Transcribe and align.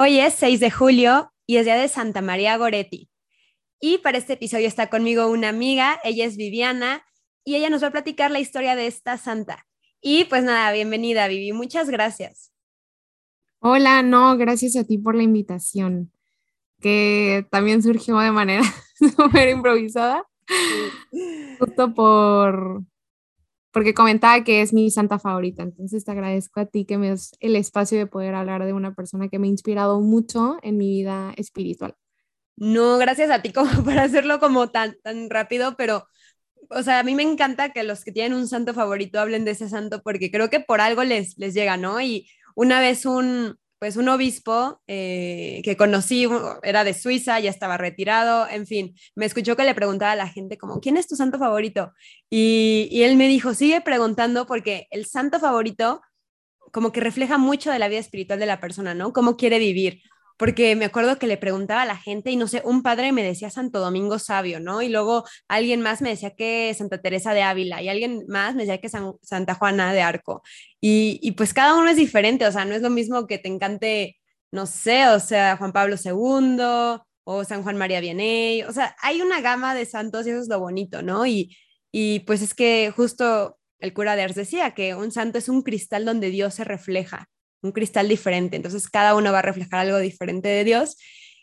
Hoy 0.00 0.20
es 0.20 0.34
6 0.34 0.60
de 0.60 0.70
julio 0.70 1.32
y 1.44 1.56
es 1.56 1.64
día 1.64 1.74
de 1.74 1.88
Santa 1.88 2.22
María 2.22 2.56
Goretti. 2.56 3.10
Y 3.80 3.98
para 3.98 4.16
este 4.16 4.34
episodio 4.34 4.68
está 4.68 4.88
conmigo 4.88 5.26
una 5.26 5.48
amiga, 5.48 5.98
ella 6.04 6.24
es 6.24 6.36
Viviana, 6.36 7.02
y 7.44 7.56
ella 7.56 7.68
nos 7.68 7.82
va 7.82 7.88
a 7.88 7.90
platicar 7.90 8.30
la 8.30 8.38
historia 8.38 8.76
de 8.76 8.86
esta 8.86 9.16
santa. 9.16 9.66
Y 10.00 10.26
pues 10.26 10.44
nada, 10.44 10.70
bienvenida 10.70 11.26
Vivi, 11.26 11.50
muchas 11.50 11.90
gracias. 11.90 12.52
Hola, 13.58 14.04
no, 14.04 14.36
gracias 14.36 14.76
a 14.76 14.84
ti 14.84 14.98
por 14.98 15.16
la 15.16 15.24
invitación, 15.24 16.12
que 16.80 17.44
también 17.50 17.82
surgió 17.82 18.20
de 18.20 18.30
manera 18.30 18.62
súper 19.16 19.48
improvisada, 19.48 20.24
justo 21.58 21.92
por, 21.92 22.84
porque 23.78 23.94
comentaba 23.94 24.42
que 24.42 24.60
es 24.60 24.72
mi 24.72 24.90
santa 24.90 25.20
favorita. 25.20 25.62
Entonces 25.62 26.04
te 26.04 26.10
agradezco 26.10 26.58
a 26.58 26.66
ti 26.66 26.84
que 26.84 26.98
me 26.98 27.10
des 27.10 27.30
el 27.38 27.54
espacio 27.54 27.96
de 27.96 28.08
poder 28.08 28.34
hablar 28.34 28.64
de 28.64 28.72
una 28.72 28.92
persona 28.92 29.28
que 29.28 29.38
me 29.38 29.46
ha 29.46 29.50
inspirado 29.50 30.00
mucho 30.00 30.58
en 30.62 30.76
mi 30.78 30.88
vida 30.88 31.32
espiritual. 31.36 31.94
No, 32.56 32.98
gracias 32.98 33.30
a 33.30 33.40
ti 33.40 33.52
como 33.52 33.70
para 33.84 34.02
hacerlo 34.02 34.40
como 34.40 34.70
tan, 34.70 34.96
tan 35.04 35.30
rápido, 35.30 35.76
pero, 35.76 36.08
o 36.70 36.82
sea, 36.82 36.98
a 36.98 37.02
mí 37.04 37.14
me 37.14 37.22
encanta 37.22 37.70
que 37.70 37.84
los 37.84 38.02
que 38.02 38.10
tienen 38.10 38.36
un 38.36 38.48
santo 38.48 38.74
favorito 38.74 39.20
hablen 39.20 39.44
de 39.44 39.52
ese 39.52 39.68
santo 39.68 40.02
porque 40.02 40.32
creo 40.32 40.50
que 40.50 40.58
por 40.58 40.80
algo 40.80 41.04
les, 41.04 41.38
les 41.38 41.54
llega, 41.54 41.76
¿no? 41.76 42.00
Y 42.00 42.28
una 42.56 42.80
vez 42.80 43.06
un, 43.06 43.60
pues 43.78 43.96
un 43.96 44.08
obispo 44.08 44.80
eh, 44.86 45.60
que 45.64 45.76
conocí, 45.76 46.26
era 46.62 46.84
de 46.84 46.94
Suiza, 46.94 47.38
ya 47.40 47.50
estaba 47.50 47.76
retirado, 47.76 48.48
en 48.48 48.66
fin, 48.66 48.94
me 49.14 49.26
escuchó 49.26 49.56
que 49.56 49.64
le 49.64 49.74
preguntaba 49.74 50.12
a 50.12 50.16
la 50.16 50.28
gente 50.28 50.58
como, 50.58 50.80
¿quién 50.80 50.96
es 50.96 51.06
tu 51.06 51.16
santo 51.16 51.38
favorito? 51.38 51.92
Y, 52.30 52.88
y 52.90 53.02
él 53.04 53.16
me 53.16 53.28
dijo, 53.28 53.54
sigue 53.54 53.80
preguntando 53.80 54.46
porque 54.46 54.86
el 54.90 55.06
santo 55.06 55.38
favorito 55.38 56.00
como 56.72 56.92
que 56.92 57.00
refleja 57.00 57.38
mucho 57.38 57.70
de 57.70 57.78
la 57.78 57.88
vida 57.88 58.00
espiritual 58.00 58.38
de 58.38 58.46
la 58.46 58.60
persona, 58.60 58.94
¿no? 58.94 59.12
Cómo 59.12 59.36
quiere 59.36 59.58
vivir 59.58 60.02
porque 60.38 60.76
me 60.76 60.84
acuerdo 60.86 61.18
que 61.18 61.26
le 61.26 61.36
preguntaba 61.36 61.82
a 61.82 61.86
la 61.86 61.96
gente 61.96 62.30
y 62.30 62.36
no 62.36 62.46
sé, 62.46 62.62
un 62.64 62.82
padre 62.82 63.12
me 63.12 63.24
decía 63.24 63.50
Santo 63.50 63.80
Domingo 63.80 64.18
Sabio, 64.20 64.60
¿no? 64.60 64.80
Y 64.82 64.88
luego 64.88 65.24
alguien 65.48 65.82
más 65.82 66.00
me 66.00 66.10
decía 66.10 66.34
que 66.36 66.72
Santa 66.74 67.02
Teresa 67.02 67.34
de 67.34 67.42
Ávila 67.42 67.82
y 67.82 67.88
alguien 67.88 68.24
más 68.28 68.54
me 68.54 68.62
decía 68.62 68.80
que 68.80 68.88
Santa 68.88 69.54
Juana 69.54 69.92
de 69.92 70.00
Arco. 70.00 70.42
Y, 70.80 71.18
y, 71.22 71.32
pues 71.32 71.52
cada 71.52 71.74
uno 71.76 71.88
es 71.90 71.96
diferente, 71.96 72.46
o 72.46 72.52
sea, 72.52 72.64
no 72.64 72.74
es 72.74 72.82
lo 72.82 72.90
mismo 72.90 73.26
que 73.26 73.38
te 73.38 73.48
encante, 73.48 74.16
no 74.52 74.66
sé, 74.66 75.08
o 75.08 75.20
sea, 75.20 75.56
Juan 75.56 75.72
Pablo 75.72 75.96
II 76.02 77.02
o 77.24 77.44
San 77.44 77.62
Juan 77.64 77.76
María 77.76 78.00
Vianney, 78.00 78.62
o 78.62 78.72
sea, 78.72 78.96
hay 79.02 79.20
una 79.20 79.40
gama 79.40 79.74
de 79.74 79.86
santos 79.86 80.26
y 80.26 80.30
eso 80.30 80.40
es 80.40 80.48
lo 80.48 80.60
bonito, 80.60 81.02
¿no? 81.02 81.26
Y, 81.26 81.56
y 81.92 82.20
pues 82.20 82.42
es 82.42 82.54
que 82.54 82.92
justo 82.94 83.58
el 83.80 83.92
cura 83.92 84.16
de 84.16 84.22
Ars 84.22 84.36
decía 84.36 84.72
que 84.74 84.94
un 84.94 85.10
santo 85.12 85.38
es 85.38 85.48
un 85.48 85.62
cristal 85.62 86.04
donde 86.04 86.30
Dios 86.30 86.54
se 86.54 86.64
refleja 86.64 87.28
un 87.62 87.72
cristal 87.72 88.08
diferente, 88.08 88.56
entonces 88.56 88.88
cada 88.88 89.14
uno 89.14 89.32
va 89.32 89.40
a 89.40 89.42
reflejar 89.42 89.80
algo 89.80 89.98
diferente 89.98 90.48
de 90.48 90.64
Dios. 90.64 90.96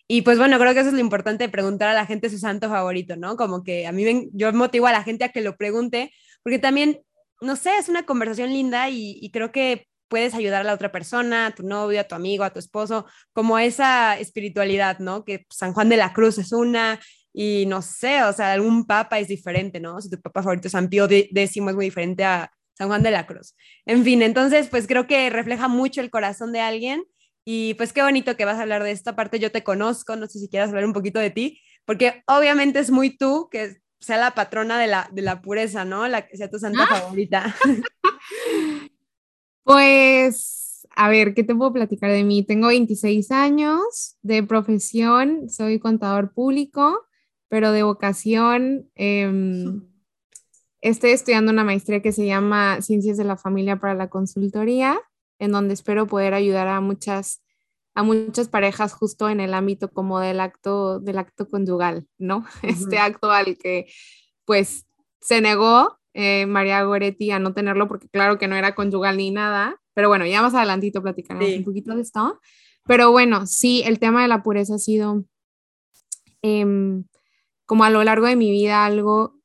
Y 0.08 0.22
pues 0.22 0.38
bueno, 0.38 0.60
creo 0.60 0.74
que 0.74 0.82
eso 0.82 0.90
es 0.90 0.94
lo 0.96 1.00
importante, 1.00 1.50
preguntar 1.50 1.90
a 1.90 1.94
la 1.94 2.06
gente 2.06 2.30
su 2.30 2.38
santo 2.38 2.70
favorito, 2.70 3.16
¿no? 3.16 3.36
Como 3.38 3.64
que 3.64 3.88
a 3.88 3.92
mí 3.92 4.30
yo 4.34 4.54
motivo 4.54 4.88
a 4.88 4.92
la 4.92 5.04
gente 5.04 5.24
a 5.26 5.30
que 5.30 5.42
lo 5.42 5.58
pregunte, 5.58 6.12
porque 6.44 6.60
también, 6.60 7.02
no 7.42 7.56
sé, 7.56 7.78
es 7.78 7.90
una 7.90 8.06
conversación 8.06 8.52
linda 8.54 8.90
y, 8.90 9.30
creo 9.34 9.52
que 9.52 9.88
puedes 10.08 10.36
ayudar 10.36 10.62
a 10.62 10.64
la 10.66 10.74
otra 10.74 10.92
persona, 10.92 11.48
a 11.48 11.56
tu 11.56 11.64
novio, 11.64 12.00
a 12.00 12.04
tu 12.04 12.14
amigo, 12.14 12.44
a 12.44 12.52
tu 12.54 12.60
esposo, 12.60 13.08
como 13.34 13.58
esa 13.58 14.20
espiritualidad, 14.20 15.00
¿no? 15.00 15.26
Que 15.26 15.46
San 15.50 15.74
Juan 15.74 15.90
de 15.90 15.98
la 15.98 16.14
Cruz 16.14 16.38
es 16.38 16.52
una, 16.52 17.00
y 17.34 17.66
no 17.68 17.82
sé, 17.82 18.24
o 18.24 18.32
sea, 18.32 18.54
algún 18.54 18.86
papa 18.86 19.20
es 19.20 19.28
diferente, 19.28 19.80
¿no? 19.80 20.00
Si 20.00 20.10
tu 20.10 20.22
papa 20.22 20.44
favorito 20.44 20.70
San 20.70 20.88
Pío 20.88 21.06
X 21.06 21.30
es 21.34 21.62
muy 21.62 21.86
diferente 21.86 22.24
a 22.24 22.52
San 22.78 22.88
Juan 22.88 23.04
de 23.04 23.12
la 23.12 23.26
Cruz. 23.26 23.56
En 23.86 24.04
fin, 24.04 24.22
entonces, 24.22 24.68
pues 24.70 24.88
creo 24.88 25.08
que 25.08 25.30
refleja 25.30 25.68
mucho 25.68 26.02
el 26.02 26.12
corazón 26.12 26.52
de 26.52 26.60
alguien 26.60 27.04
y 27.46 27.76
pues 27.76 27.94
qué 27.94 28.02
bonito 28.02 28.36
que 28.36 28.46
vas 28.46 28.58
a 28.58 28.64
hablar 28.64 28.84
de 28.84 28.92
esta 28.92 29.16
parte. 29.16 29.40
Yo 29.40 29.52
te 29.52 29.64
conozco, 29.64 30.16
no 30.16 30.28
sé 30.28 30.40
si 30.40 30.50
quieras 30.50 30.70
hablar 30.70 30.86
un 30.86 30.94
poquito 30.94 31.20
de 31.20 31.30
ti, 31.30 31.62
porque 31.86 32.24
obviamente 32.28 32.80
es 32.80 32.92
muy 32.92 33.16
tú 33.16 33.48
que 33.52 33.78
sea 34.00 34.18
la 34.18 34.32
patrona 34.32 34.80
de 34.80 34.88
la, 34.88 35.10
de 35.12 35.22
la 35.22 35.42
pureza, 35.42 35.86
¿no? 35.86 36.08
La 36.08 36.28
que 36.28 36.38
sea 36.38 36.50
tu 36.50 36.60
santa 36.60 36.84
ah. 36.84 37.00
favorita. 37.00 37.56
Pues, 39.68 40.88
a 40.96 41.10
ver, 41.10 41.34
¿qué 41.34 41.44
te 41.44 41.56
puedo 41.56 41.74
platicar 41.74 42.12
de 42.12 42.24
mí? 42.24 42.44
Tengo 42.44 42.68
26 42.68 43.32
años 43.32 44.16
de 44.22 44.44
profesión, 44.44 45.50
soy 45.50 45.80
contador 45.80 46.34
público, 46.36 47.08
pero 47.50 47.72
de 47.72 47.82
vocación... 47.82 48.92
Eh, 48.96 49.28
Estoy 50.82 51.12
estudiando 51.12 51.52
una 51.52 51.64
maestría 51.64 52.02
que 52.02 52.12
se 52.12 52.26
llama 52.26 52.82
Ciencias 52.82 53.18
de 53.18 53.24
la 53.24 53.38
Familia 53.38 53.78
para 53.78 53.96
la 53.96 54.10
Consultoría, 54.10 55.00
en 55.40 55.52
donde 55.52 55.74
espero 55.74 56.08
poder 56.08 56.34
ayudar 56.34 56.68
a 56.68 56.82
muchas, 56.82 57.42
a 57.94 58.04
muchas 58.04 58.48
parejas 58.48 58.94
justo 58.94 59.30
en 59.30 59.40
el 59.40 59.54
ámbito 59.54 59.92
como 59.92 60.20
del 60.20 60.40
acto, 60.40 61.00
del 61.00 61.18
acto 61.18 61.50
conyugal, 61.50 62.08
¿no? 62.18 62.46
Este 62.64 63.00
acto 63.00 63.32
al 63.32 63.58
que 63.58 63.88
pues 64.46 64.86
se 65.22 65.42
negó 65.42 65.98
eh, 66.14 66.46
María 66.46 66.84
Goretti 66.84 67.32
a 67.32 67.40
no 67.40 67.54
tenerlo 67.54 67.88
porque 67.88 68.08
claro 68.08 68.38
que 68.38 68.48
no 68.48 68.56
era 68.56 68.76
conyugal 68.76 69.18
ni 69.18 69.32
nada, 69.32 69.82
pero 69.94 70.08
bueno, 70.08 70.26
ya 70.26 70.42
más 70.42 70.54
adelantito 70.54 71.02
platicaremos 71.02 71.58
un 71.58 71.64
poquito 71.64 71.96
de 71.96 72.02
esto. 72.02 72.40
Pero 72.86 73.12
bueno, 73.12 73.48
sí, 73.48 73.82
el 73.86 73.98
tema 73.98 74.22
de 74.22 74.28
la 74.28 74.44
pureza 74.44 74.76
ha 74.76 74.78
sido 74.78 75.26
em, 76.42 77.06
como 77.66 77.84
a 77.84 77.90
lo 77.90 78.04
largo 78.04 78.28
de 78.28 78.36
mi 78.36 78.52
vida 78.52 78.86
algo 78.86 79.40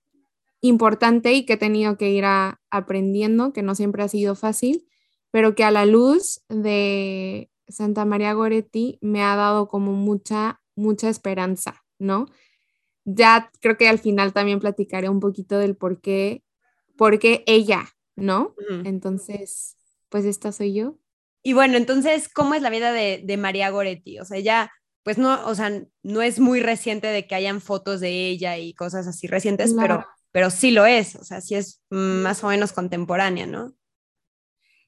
importante 0.60 1.32
y 1.32 1.46
que 1.46 1.54
he 1.54 1.56
tenido 1.56 1.96
que 1.96 2.10
ir 2.10 2.24
aprendiendo, 2.70 3.52
que 3.52 3.62
no 3.62 3.74
siempre 3.74 4.02
ha 4.02 4.08
sido 4.08 4.34
fácil, 4.34 4.86
pero 5.30 5.54
que 5.54 5.64
a 5.64 5.70
la 5.70 5.86
luz 5.86 6.42
de 6.48 7.50
Santa 7.68 8.04
María 8.04 8.32
Goretti 8.32 8.98
me 9.00 9.22
ha 9.22 9.36
dado 9.36 9.68
como 9.68 9.92
mucha, 9.92 10.60
mucha 10.74 11.08
esperanza, 11.08 11.82
¿no? 11.98 12.26
Ya 13.04 13.50
creo 13.60 13.76
que 13.76 13.88
al 13.88 13.98
final 13.98 14.32
también 14.32 14.60
platicaré 14.60 15.08
un 15.08 15.20
poquito 15.20 15.58
del 15.58 15.76
por 15.76 16.00
qué, 16.00 16.42
por 16.96 17.18
qué 17.18 17.42
ella, 17.46 17.88
¿no? 18.16 18.54
Entonces, 18.84 19.76
pues 20.08 20.24
esta 20.24 20.52
soy 20.52 20.74
yo. 20.74 20.98
Y 21.42 21.54
bueno, 21.54 21.78
entonces, 21.78 22.28
¿cómo 22.28 22.54
es 22.54 22.60
la 22.60 22.68
vida 22.68 22.92
de, 22.92 23.22
de 23.24 23.36
María 23.38 23.70
Goretti? 23.70 24.18
O 24.18 24.26
sea, 24.26 24.36
ella, 24.36 24.70
pues 25.02 25.16
no, 25.16 25.46
o 25.46 25.54
sea, 25.54 25.82
no 26.02 26.20
es 26.20 26.38
muy 26.38 26.60
reciente 26.60 27.06
de 27.06 27.26
que 27.26 27.34
hayan 27.34 27.62
fotos 27.62 28.00
de 28.00 28.28
ella 28.28 28.58
y 28.58 28.74
cosas 28.74 29.06
así 29.06 29.26
recientes, 29.26 29.74
pero 29.74 30.04
pero 30.32 30.50
sí 30.50 30.70
lo 30.70 30.86
es, 30.86 31.16
o 31.16 31.24
sea, 31.24 31.40
sí 31.40 31.54
es 31.54 31.82
más 31.90 32.42
o 32.44 32.48
menos 32.48 32.72
contemporánea, 32.72 33.46
¿no? 33.46 33.74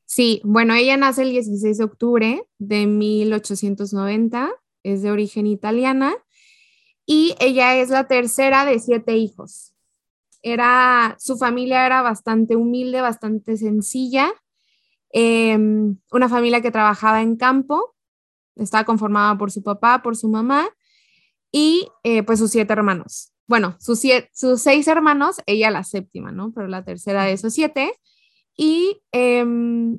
Sí, 0.05 0.41
bueno, 0.45 0.75
ella 0.75 0.97
nace 0.97 1.23
el 1.23 1.31
16 1.31 1.79
de 1.79 1.85
octubre 1.85 2.47
de 2.59 2.87
1890, 2.87 4.51
es 4.83 5.03
de 5.03 5.11
origen 5.11 5.47
italiana 5.47 6.15
y 7.07 7.35
ella 7.41 7.77
es 7.77 7.89
la 7.89 8.07
tercera 8.07 8.65
de 8.65 8.79
siete 8.79 9.17
hijos. 9.17 9.75
Era, 10.43 11.17
su 11.19 11.39
familia 11.39 11.87
era 11.87 12.03
bastante 12.03 12.57
humilde, 12.57 13.01
bastante 13.01 13.57
sencilla, 13.57 14.33
em, 15.11 15.97
una 16.11 16.29
familia 16.29 16.61
que 16.61 16.71
trabajaba 16.71 17.23
en 17.23 17.37
campo, 17.37 17.95
estaba 18.57 18.85
conformada 18.85 19.39
por 19.39 19.51
su 19.51 19.63
papá, 19.63 20.03
por 20.03 20.17
su 20.17 20.29
mamá 20.29 20.69
y 21.51 21.89
eh, 22.03 22.23
pues 22.23 22.39
sus 22.39 22.51
siete 22.51 22.73
hermanos 22.73 23.32
bueno, 23.53 23.77
sus, 23.81 24.01
sus 24.33 24.63
seis 24.63 24.89
hermanos, 24.89 25.37
ella 25.45 25.71
la 25.71 25.85
séptima, 25.85 26.33
¿no? 26.33 26.55
Pero 26.55 26.69
la 26.69 26.87
tercera 26.87 27.25
de 27.25 27.33
esos 27.33 27.53
siete. 27.53 27.93
Y 28.57 29.03
em, 29.13 29.99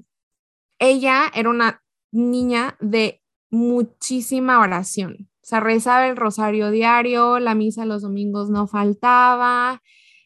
ella 0.80 1.32
era 1.36 1.52
una 1.52 1.84
niña 2.12 2.76
de 2.80 3.22
muchísima 3.52 4.60
oración. 4.60 5.30
O 5.44 5.46
sea, 5.46 5.60
rezaba 5.60 6.08
el 6.08 6.18
rosario 6.18 6.72
diario, 6.72 7.38
la 7.38 7.54
misa 7.54 7.86
los 7.86 8.02
domingos 8.02 8.50
no 8.50 8.66
faltaba. 8.66 9.84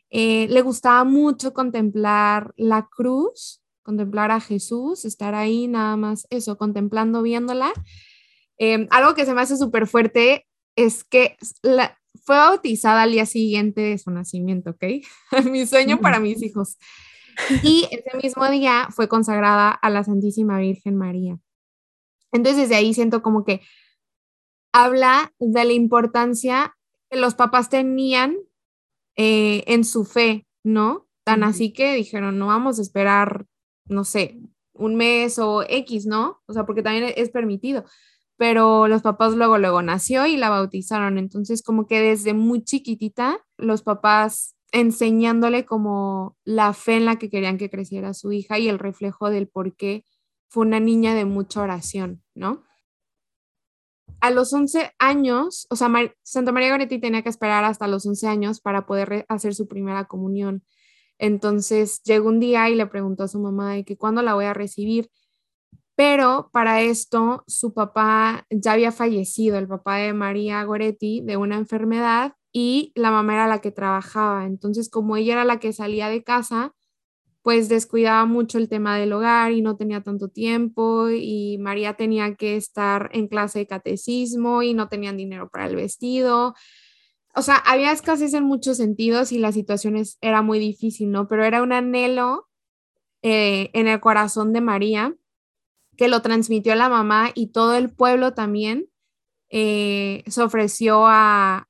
Eh, 0.09 0.47
le 0.47 0.61
gustaba 0.61 1.03
mucho 1.03 1.53
contemplar 1.53 2.53
la 2.55 2.87
cruz, 2.89 3.61
contemplar 3.83 4.31
a 4.31 4.39
Jesús, 4.39 5.03
estar 5.03 5.35
ahí 5.35 5.67
nada 5.67 5.97
más 5.97 6.27
eso, 6.29 6.57
contemplando, 6.57 7.21
viéndola. 7.23 7.73
Em, 8.57 8.87
algo 8.89 9.15
que 9.15 9.25
se 9.25 9.33
me 9.33 9.41
hace 9.41 9.57
súper 9.57 9.85
fuerte 9.85 10.47
es 10.77 11.03
que 11.03 11.35
la, 11.61 11.97
fue 12.27 12.35
bautizada 12.35 13.03
al 13.03 13.13
día 13.13 13.25
siguiente 13.25 13.79
de 13.79 13.97
su 13.97 14.11
nacimiento, 14.11 14.71
¿ok? 14.71 14.83
Mi 15.49 15.65
sueño 15.65 16.01
para 16.01 16.19
mis 16.19 16.43
hijos. 16.43 16.77
Y 17.63 17.87
ese 17.89 18.17
mismo 18.21 18.49
día 18.49 18.89
fue 18.91 19.07
consagrada 19.07 19.71
a 19.71 19.89
la 19.89 20.03
Santísima 20.03 20.59
Virgen 20.59 20.97
María. 20.97 21.39
Entonces, 22.33 22.63
desde 22.63 22.75
ahí 22.75 22.93
siento 22.93 23.21
como 23.21 23.45
que 23.45 23.61
habla 24.73 25.31
de 25.39 25.63
la 25.63 25.71
importancia 25.71 26.75
que 27.09 27.17
los 27.17 27.35
papás 27.35 27.69
tenían 27.69 28.35
eh, 29.15 29.63
en 29.67 29.85
su 29.85 30.03
fe, 30.03 30.45
¿no? 30.65 31.07
Tan 31.23 31.43
así 31.43 31.71
que 31.71 31.93
dijeron, 31.93 32.37
no 32.37 32.47
vamos 32.47 32.77
a 32.77 32.81
esperar, 32.81 33.45
no 33.85 34.03
sé, 34.03 34.37
un 34.73 34.95
mes 34.95 35.39
o 35.39 35.63
X, 35.63 36.05
¿no? 36.05 36.41
O 36.45 36.53
sea, 36.53 36.65
porque 36.65 36.83
también 36.83 37.13
es 37.15 37.29
permitido 37.29 37.85
pero 38.37 38.87
los 38.87 39.01
papás 39.01 39.33
luego, 39.33 39.57
luego 39.57 39.81
nació 39.81 40.25
y 40.25 40.37
la 40.37 40.49
bautizaron. 40.49 41.17
Entonces, 41.17 41.63
como 41.63 41.87
que 41.87 42.01
desde 42.01 42.33
muy 42.33 42.63
chiquitita, 42.63 43.39
los 43.57 43.81
papás 43.81 44.55
enseñándole 44.71 45.65
como 45.65 46.37
la 46.43 46.73
fe 46.73 46.97
en 46.97 47.05
la 47.05 47.17
que 47.17 47.29
querían 47.29 47.57
que 47.57 47.69
creciera 47.69 48.13
su 48.13 48.31
hija 48.31 48.59
y 48.59 48.69
el 48.69 48.79
reflejo 48.79 49.29
del 49.29 49.47
por 49.47 49.75
qué 49.75 50.03
fue 50.49 50.65
una 50.65 50.79
niña 50.79 51.15
de 51.15 51.25
mucha 51.25 51.61
oración, 51.61 52.23
¿no? 52.35 52.63
a 54.19 54.31
los 54.31 54.53
11 54.53 54.91
años, 54.99 55.67
o 55.69 55.75
sea, 55.75 55.89
Santa 56.23 56.51
María 56.51 56.71
Goretti 56.71 56.99
tenía 56.99 57.21
que 57.21 57.29
esperar 57.29 57.63
hasta 57.63 57.87
los 57.87 58.05
11 58.05 58.27
años 58.27 58.61
para 58.61 58.85
poder 58.85 59.25
hacer 59.29 59.53
su 59.53 59.67
primera 59.67 60.05
comunión. 60.05 60.63
Entonces 61.19 62.01
llegó 62.03 62.29
un 62.29 62.39
día 62.39 62.69
y 62.69 62.75
le 62.75 62.87
preguntó 62.87 63.23
a 63.23 63.27
su 63.27 63.39
mamá 63.39 63.73
de 63.73 63.83
que 63.83 63.97
cuándo 63.97 64.21
la 64.21 64.33
voy 64.33 64.45
a 64.45 64.53
recibir. 64.53 65.09
Pero 65.97 66.51
para 66.53 66.81
esto 66.81 67.43
su 67.47 67.73
papá 67.73 68.45
ya 68.51 68.73
había 68.73 68.91
fallecido, 68.91 69.57
el 69.57 69.67
papá 69.67 69.95
de 69.97 70.13
María 70.13 70.63
Goretti, 70.63 71.21
de 71.21 71.37
una 71.37 71.57
enfermedad 71.57 72.33
y 72.53 72.91
la 72.93 73.09
mamá 73.09 73.33
era 73.33 73.47
la 73.47 73.61
que 73.61 73.71
trabajaba. 73.71 74.45
Entonces, 74.45 74.89
como 74.89 75.17
ella 75.17 75.33
era 75.33 75.43
la 75.43 75.59
que 75.59 75.73
salía 75.73 76.07
de 76.09 76.23
casa, 76.23 76.75
pues 77.41 77.67
descuidaba 77.67 78.25
mucho 78.25 78.59
el 78.59 78.69
tema 78.69 78.95
del 78.95 79.11
hogar 79.11 79.53
y 79.53 79.63
no 79.63 79.75
tenía 79.75 80.03
tanto 80.03 80.27
tiempo 80.29 81.09
y 81.09 81.57
María 81.57 81.95
tenía 81.95 82.35
que 82.35 82.57
estar 82.57 83.09
en 83.13 83.27
clase 83.27 83.59
de 83.59 83.67
catecismo 83.67 84.61
y 84.61 84.75
no 84.75 84.89
tenían 84.89 85.17
dinero 85.17 85.49
para 85.49 85.65
el 85.65 85.75
vestido. 85.75 86.53
O 87.33 87.41
sea, 87.41 87.55
había 87.55 87.91
escasez 87.91 88.35
en 88.35 88.43
muchos 88.43 88.77
sentidos 88.77 89.31
y 89.31 89.39
la 89.39 89.51
situación 89.51 89.95
era 90.21 90.43
muy 90.43 90.59
difícil, 90.59 91.09
¿no? 91.09 91.27
Pero 91.27 91.43
era 91.43 91.63
un 91.63 91.73
anhelo 91.73 92.47
eh, 93.23 93.71
en 93.73 93.87
el 93.87 93.99
corazón 93.99 94.53
de 94.53 94.61
María 94.61 95.15
que 95.97 96.07
lo 96.07 96.21
transmitió 96.21 96.75
la 96.75 96.89
mamá 96.89 97.31
y 97.33 97.47
todo 97.47 97.75
el 97.75 97.89
pueblo 97.89 98.33
también 98.33 98.87
eh, 99.49 100.23
se 100.27 100.41
ofreció 100.41 101.07
a, 101.07 101.67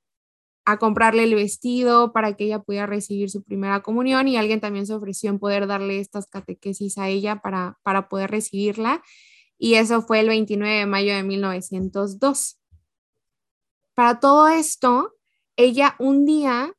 a 0.68 0.78
comprarle 0.78 1.24
el 1.24 1.34
vestido 1.34 2.12
para 2.12 2.36
que 2.36 2.44
ella 2.44 2.60
pudiera 2.60 2.86
recibir 2.86 3.30
su 3.30 3.42
primera 3.42 3.82
comunión 3.82 4.28
y 4.28 4.36
alguien 4.36 4.60
también 4.60 4.86
se 4.86 4.94
ofreció 4.94 5.30
en 5.30 5.40
poder 5.40 5.66
darle 5.66 6.00
estas 6.00 6.28
catequesis 6.28 6.98
a 6.98 7.08
ella 7.08 7.42
para, 7.42 7.80
para 7.84 8.10
poder 8.10 8.32
recibirla. 8.32 9.02
Y 9.58 9.76
eso 9.76 10.02
fue 10.02 10.20
el 10.20 10.28
29 10.28 10.80
de 10.80 10.86
mayo 10.86 11.16
de 11.16 11.24
1902. 11.24 12.60
Para 13.96 14.20
todo 14.20 14.50
esto, 14.50 15.16
ella 15.56 15.96
un 16.00 16.26
día 16.26 16.74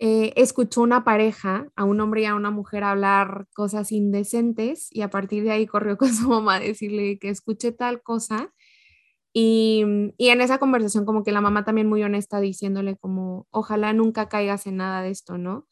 eh, 0.00 0.32
escuchó 0.36 0.82
una 0.82 1.04
pareja, 1.04 1.68
a 1.74 1.84
un 1.84 2.00
hombre 2.00 2.22
y 2.22 2.24
a 2.26 2.34
una 2.34 2.50
mujer, 2.50 2.84
hablar 2.84 3.46
cosas 3.54 3.90
indecentes 3.92 4.88
y 4.92 5.02
a 5.02 5.10
partir 5.10 5.42
de 5.44 5.50
ahí 5.50 5.66
corrió 5.66 5.96
con 5.98 6.14
su 6.14 6.28
mamá 6.28 6.56
a 6.56 6.60
decirle 6.60 7.18
que 7.18 7.30
escuché 7.30 7.72
tal 7.72 8.02
cosa 8.02 8.52
y, 9.32 9.82
en 10.18 10.40
esa 10.40 10.58
conversación 10.58 11.04
como 11.04 11.22
que 11.22 11.32
la 11.32 11.40
mamá 11.40 11.64
también 11.64 11.88
muy 11.88 12.02
honesta 12.02 12.40
diciéndole 12.40 12.96
como, 12.96 13.46
ojalá 13.50 13.92
nunca 13.92 14.28
caigas 14.28 14.66
en 14.66 14.78
nada 14.78 15.02
de 15.02 15.10
esto, 15.10 15.38
¿no? 15.38 15.66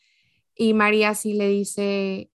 Y 0.55 0.75
María 0.75 1.15
sí 1.15 1.35
le 1.35 1.49
dice 1.49 2.31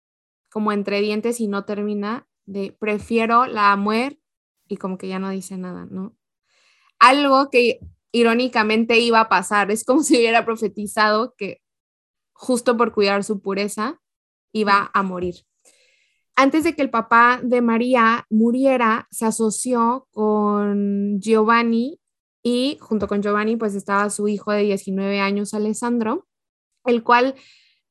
como 0.50 0.72
entre 0.72 1.02
dientes 1.02 1.40
y 1.40 1.48
no 1.48 1.66
termina 1.66 2.28
de, 2.46 2.76
prefiero 2.80 3.46
la 3.46 3.76
muerte 3.76 4.20
y 4.68 4.78
como 4.78 4.98
que 4.98 5.08
ya 5.08 5.20
no 5.20 5.30
dice 5.30 5.58
nada, 5.58 5.86
¿no? 5.90 6.16
Algo 7.00 7.50
que 7.52 7.80
irónicamente 8.12 9.00
iba 9.00 9.20
a 9.22 9.30
pasar, 9.30 9.72
es 9.72 9.86
como 9.86 10.04
si 10.04 10.18
hubiera 10.18 10.46
profetizado 10.46 11.36
que 11.38 11.62
justo 12.40 12.78
por 12.78 12.94
cuidar 12.94 13.26
su 13.26 13.42
pureza 13.42 14.00
iba 14.54 14.90
a 14.94 15.04
morir. 15.04 15.36
Antes 16.38 16.64
de 16.64 16.74
que 16.74 16.82
el 16.82 16.90
papá 16.90 17.42
de 17.44 17.62
María 17.62 18.26
muriera, 18.30 19.10
se 19.12 19.26
asoció 19.26 20.08
con 20.12 21.20
Giovanni 21.20 22.00
y 22.42 22.78
junto 22.80 23.08
con 23.10 23.22
Giovanni 23.22 23.58
pues 23.58 23.76
estaba 23.76 24.10
su 24.10 24.30
hijo 24.30 24.54
de 24.54 24.64
19 24.64 25.20
años, 25.20 25.54
Alessandro, 25.54 26.28
el 26.86 27.04
cual 27.04 27.36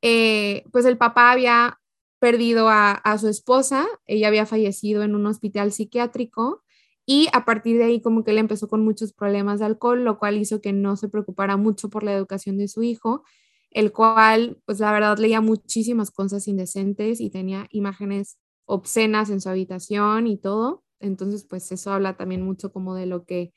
eh, 0.01 0.65
pues 0.73 0.87
el 0.87 0.97
papá 0.97 1.31
había 1.31 1.79
perdido 2.19 2.71
a, 2.71 2.93
a, 2.93 3.19
su 3.19 3.29
esposa, 3.29 3.87
ella 4.07 4.29
había 4.29 4.47
fallecido 4.47 5.03
en 5.03 5.15
un 5.15 5.27
hospital 5.27 5.73
psiquiátrico 5.73 6.65
y 7.05 7.29
a 7.35 7.45
partir 7.45 7.77
de 7.77 7.85
ahí 7.85 8.01
como 8.01 8.25
que 8.25 8.31
él 8.31 8.39
empezó 8.39 8.67
con 8.67 8.83
muchos 8.83 9.13
problemas 9.13 9.61
de 9.61 9.67
alcohol, 9.67 10.05
lo 10.05 10.19
cual 10.19 10.39
hizo 10.39 10.63
que 10.63 10.73
no 10.73 10.97
se 10.97 11.11
preocupara 11.11 11.59
mucho 11.59 11.91
por 11.91 12.03
la 12.03 12.15
educación 12.15 12.57
de 12.57 12.69
su 12.69 12.83
hijo 12.83 13.25
el 13.71 13.93
cual, 13.93 14.59
pues 14.65 14.81
la 14.81 14.93
verdad, 14.93 15.19
leía 15.19 15.41
muchísimas 15.41 16.11
cosas 16.11 16.49
indecentes 16.49 17.21
y 17.21 17.31
tenía 17.31 17.67
imágenes 17.71 18.39
obscenas 18.65 19.31
en 19.31 19.41
su 19.41 19.49
habitación 19.49 20.27
y 20.27 20.39
todo. 20.39 20.85
Entonces, 21.01 21.45
pues 21.45 21.71
eso 21.73 21.93
habla 21.93 22.17
también 22.17 22.43
mucho 22.43 22.73
como 22.73 22.95
de 22.95 23.07
lo 23.07 23.25
que, 23.25 23.53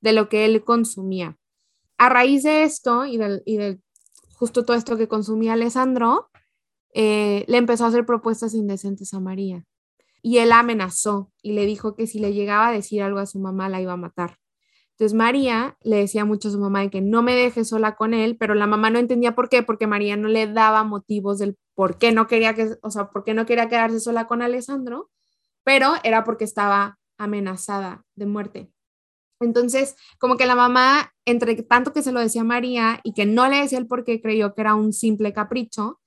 de 0.00 0.12
lo 0.12 0.28
que 0.28 0.44
él 0.44 0.64
consumía. 0.64 1.38
A 1.98 2.08
raíz 2.08 2.42
de 2.44 2.64
esto 2.64 3.06
y 3.06 3.18
de 3.18 3.42
y 3.44 3.58
justo 4.40 4.64
todo 4.64 4.76
esto 4.76 4.96
que 4.96 5.06
consumía 5.06 5.52
Alessandro, 5.52 6.30
eh, 6.94 7.44
le 7.46 7.58
empezó 7.58 7.84
a 7.84 7.88
hacer 7.88 8.06
propuestas 8.06 8.54
indecentes 8.54 9.12
a 9.12 9.20
María. 9.20 9.66
Y 10.22 10.38
él 10.38 10.52
amenazó 10.52 11.30
y 11.42 11.52
le 11.52 11.66
dijo 11.66 11.94
que 11.94 12.06
si 12.06 12.18
le 12.18 12.32
llegaba 12.32 12.68
a 12.68 12.72
decir 12.72 13.02
algo 13.02 13.18
a 13.18 13.26
su 13.26 13.38
mamá, 13.38 13.68
la 13.68 13.82
iba 13.82 13.92
a 13.92 13.98
matar. 13.98 14.38
Entonces 15.00 15.16
María 15.16 15.78
le 15.80 15.96
decía 15.96 16.26
mucho 16.26 16.48
a 16.48 16.50
su 16.50 16.58
mamá 16.58 16.82
de 16.82 16.90
que 16.90 17.00
no 17.00 17.22
me 17.22 17.34
deje 17.34 17.64
sola 17.64 17.96
con 17.96 18.12
él, 18.12 18.36
pero 18.36 18.54
la 18.54 18.66
mamá 18.66 18.90
no 18.90 18.98
entendía 18.98 19.34
por 19.34 19.48
qué, 19.48 19.62
porque 19.62 19.86
María 19.86 20.14
no 20.14 20.28
le 20.28 20.46
daba 20.46 20.84
motivos 20.84 21.38
del 21.38 21.56
por 21.74 21.96
qué 21.96 22.12
no 22.12 22.26
quería 22.26 22.52
que, 22.54 22.76
o 22.82 22.90
sea, 22.90 23.08
por 23.08 23.24
qué 23.24 23.32
no 23.32 23.46
quería 23.46 23.70
quedarse 23.70 23.98
sola 23.98 24.26
con 24.26 24.42
Alessandro, 24.42 25.08
pero 25.64 25.94
era 26.04 26.22
porque 26.22 26.44
estaba 26.44 26.98
amenazada 27.16 28.04
de 28.14 28.26
muerte. 28.26 28.70
Entonces, 29.40 29.96
como 30.18 30.36
que 30.36 30.44
la 30.44 30.54
mamá, 30.54 31.14
entre 31.24 31.56
tanto 31.62 31.94
que 31.94 32.02
se 32.02 32.12
lo 32.12 32.20
decía 32.20 32.42
a 32.42 32.44
María 32.44 33.00
y 33.02 33.14
que 33.14 33.24
no 33.24 33.48
le 33.48 33.56
decía 33.56 33.78
el 33.78 33.86
por 33.86 34.04
qué, 34.04 34.20
creyó 34.20 34.54
que 34.54 34.60
era 34.60 34.74
un 34.74 34.92
simple 34.92 35.32
capricho. 35.32 35.98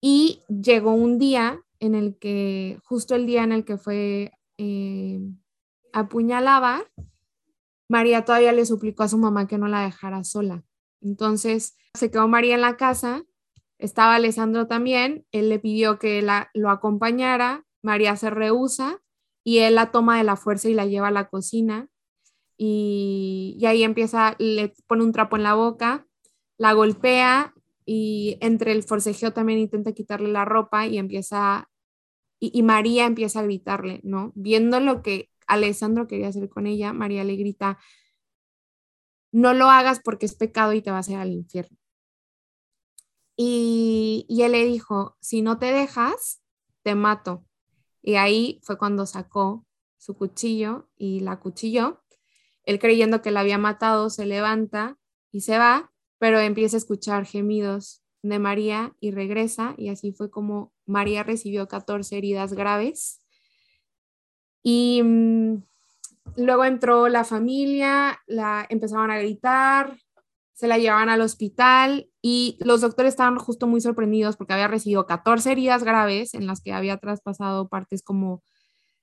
Y 0.00 0.40
llegó 0.48 0.92
un 0.92 1.18
día 1.18 1.64
en 1.80 1.96
el 1.96 2.16
que, 2.16 2.78
justo 2.84 3.16
el 3.16 3.26
día 3.26 3.42
en 3.42 3.50
el 3.50 3.64
que 3.64 3.76
fue 3.76 4.30
eh, 4.56 5.18
apuñalada, 5.92 6.84
María 7.88 8.24
todavía 8.24 8.52
le 8.52 8.66
suplicó 8.66 9.02
a 9.02 9.08
su 9.08 9.18
mamá 9.18 9.46
que 9.46 9.58
no 9.58 9.68
la 9.68 9.82
dejara 9.82 10.24
sola. 10.24 10.64
Entonces 11.02 11.76
se 11.94 12.10
quedó 12.10 12.28
María 12.28 12.54
en 12.54 12.62
la 12.62 12.76
casa, 12.76 13.24
estaba 13.78 14.14
Alessandro 14.14 14.66
también, 14.66 15.26
él 15.32 15.48
le 15.48 15.58
pidió 15.58 15.98
que 15.98 16.22
la, 16.22 16.50
lo 16.54 16.70
acompañara, 16.70 17.64
María 17.82 18.16
se 18.16 18.30
rehúsa 18.30 19.00
y 19.44 19.58
él 19.58 19.74
la 19.74 19.90
toma 19.90 20.16
de 20.16 20.24
la 20.24 20.36
fuerza 20.36 20.68
y 20.68 20.74
la 20.74 20.86
lleva 20.86 21.08
a 21.08 21.12
la 21.12 21.28
cocina 21.28 21.88
y, 22.56 23.56
y 23.58 23.66
ahí 23.66 23.82
empieza, 23.82 24.36
le 24.38 24.72
pone 24.86 25.04
un 25.04 25.12
trapo 25.12 25.36
en 25.36 25.42
la 25.42 25.54
boca, 25.54 26.06
la 26.56 26.72
golpea 26.72 27.54
y 27.84 28.38
entre 28.40 28.72
el 28.72 28.82
forcejeo 28.82 29.32
también 29.32 29.58
intenta 29.58 29.92
quitarle 29.92 30.30
la 30.30 30.44
ropa 30.44 30.86
y 30.86 30.98
empieza, 30.98 31.68
y, 32.40 32.50
y 32.58 32.62
María 32.62 33.06
empieza 33.06 33.40
a 33.40 33.44
gritarle, 33.44 34.00
¿no? 34.04 34.32
Viendo 34.34 34.80
lo 34.80 35.02
que 35.02 35.28
Alessandro 35.46 36.06
quería 36.06 36.28
hacer 36.28 36.48
con 36.48 36.66
ella, 36.66 36.92
María 36.92 37.24
le 37.24 37.36
grita, 37.36 37.78
no 39.32 39.52
lo 39.52 39.68
hagas 39.68 40.00
porque 40.00 40.26
es 40.26 40.34
pecado 40.34 40.72
y 40.72 40.82
te 40.82 40.90
vas 40.90 41.08
a 41.08 41.12
ir 41.12 41.18
al 41.18 41.32
infierno. 41.32 41.76
Y, 43.36 44.26
y 44.28 44.42
él 44.42 44.52
le 44.52 44.64
dijo, 44.64 45.16
si 45.20 45.42
no 45.42 45.58
te 45.58 45.66
dejas, 45.66 46.40
te 46.82 46.94
mato. 46.94 47.44
Y 48.00 48.14
ahí 48.14 48.60
fue 48.62 48.78
cuando 48.78 49.06
sacó 49.06 49.66
su 49.98 50.14
cuchillo 50.14 50.88
y 50.96 51.20
la 51.20 51.40
cuchilló. 51.40 52.04
Él 52.64 52.78
creyendo 52.78 53.22
que 53.22 53.30
la 53.30 53.40
había 53.40 53.58
matado, 53.58 54.10
se 54.10 54.26
levanta 54.26 54.98
y 55.32 55.40
se 55.40 55.58
va, 55.58 55.92
pero 56.18 56.38
empieza 56.38 56.76
a 56.76 56.78
escuchar 56.78 57.26
gemidos 57.26 58.02
de 58.22 58.38
María 58.38 58.94
y 59.00 59.10
regresa. 59.10 59.74
Y 59.76 59.88
así 59.88 60.12
fue 60.12 60.30
como 60.30 60.72
María 60.86 61.24
recibió 61.24 61.66
14 61.66 62.16
heridas 62.16 62.52
graves 62.52 63.23
y 64.64 65.02
mm, 65.04 65.62
luego 66.36 66.64
entró 66.64 67.08
la 67.08 67.22
familia, 67.22 68.18
la 68.26 68.66
empezaban 68.68 69.10
a 69.12 69.18
gritar, 69.18 69.96
se 70.54 70.66
la 70.66 70.78
llevaban 70.78 71.10
al 71.10 71.20
hospital 71.20 72.08
y 72.22 72.56
los 72.60 72.80
doctores 72.80 73.12
estaban 73.12 73.38
justo 73.38 73.66
muy 73.66 73.80
sorprendidos 73.80 74.36
porque 74.36 74.54
había 74.54 74.68
recibido 74.68 75.06
14 75.06 75.52
heridas 75.52 75.84
graves 75.84 76.34
en 76.34 76.46
las 76.46 76.62
que 76.62 76.72
había 76.72 76.96
traspasado 76.96 77.68
partes 77.68 78.02
como, 78.02 78.42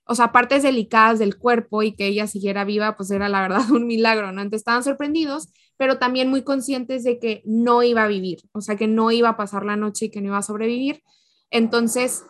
o 0.06 0.16
sea, 0.16 0.32
partes 0.32 0.64
delicadas 0.64 1.20
del 1.20 1.38
cuerpo 1.38 1.84
y 1.84 1.96
que 1.96 2.08
ella 2.08 2.26
siguiera 2.26 2.66
viva, 2.66 2.98
pues 2.98 3.12
era 3.12 3.30
la 3.30 3.42
verdad 3.42 3.62
un 3.72 3.86
milagro, 3.86 4.32
¿no? 4.32 4.42
Entonces 4.42 4.62
estaban 4.62 4.84
sorprendidos, 4.84 5.54
pero 5.78 6.00
también 6.00 6.30
muy 6.30 6.44
conscientes 6.44 7.04
de 7.04 7.20
que 7.20 7.44
no 7.46 7.84
iba 7.84 8.04
a 8.04 8.08
vivir, 8.08 8.40
o 8.54 8.62
sea, 8.62 8.78
que 8.78 8.88
no 8.88 9.12
iba 9.12 9.30
a 9.30 9.38
pasar 9.38 9.64
la 9.64 9.76
noche 9.76 10.06
y 10.06 10.10
que 10.10 10.22
no 10.22 10.28
iba 10.30 10.38
a 10.38 10.44
sobrevivir. 10.44 11.04
Entonces, 11.52 12.26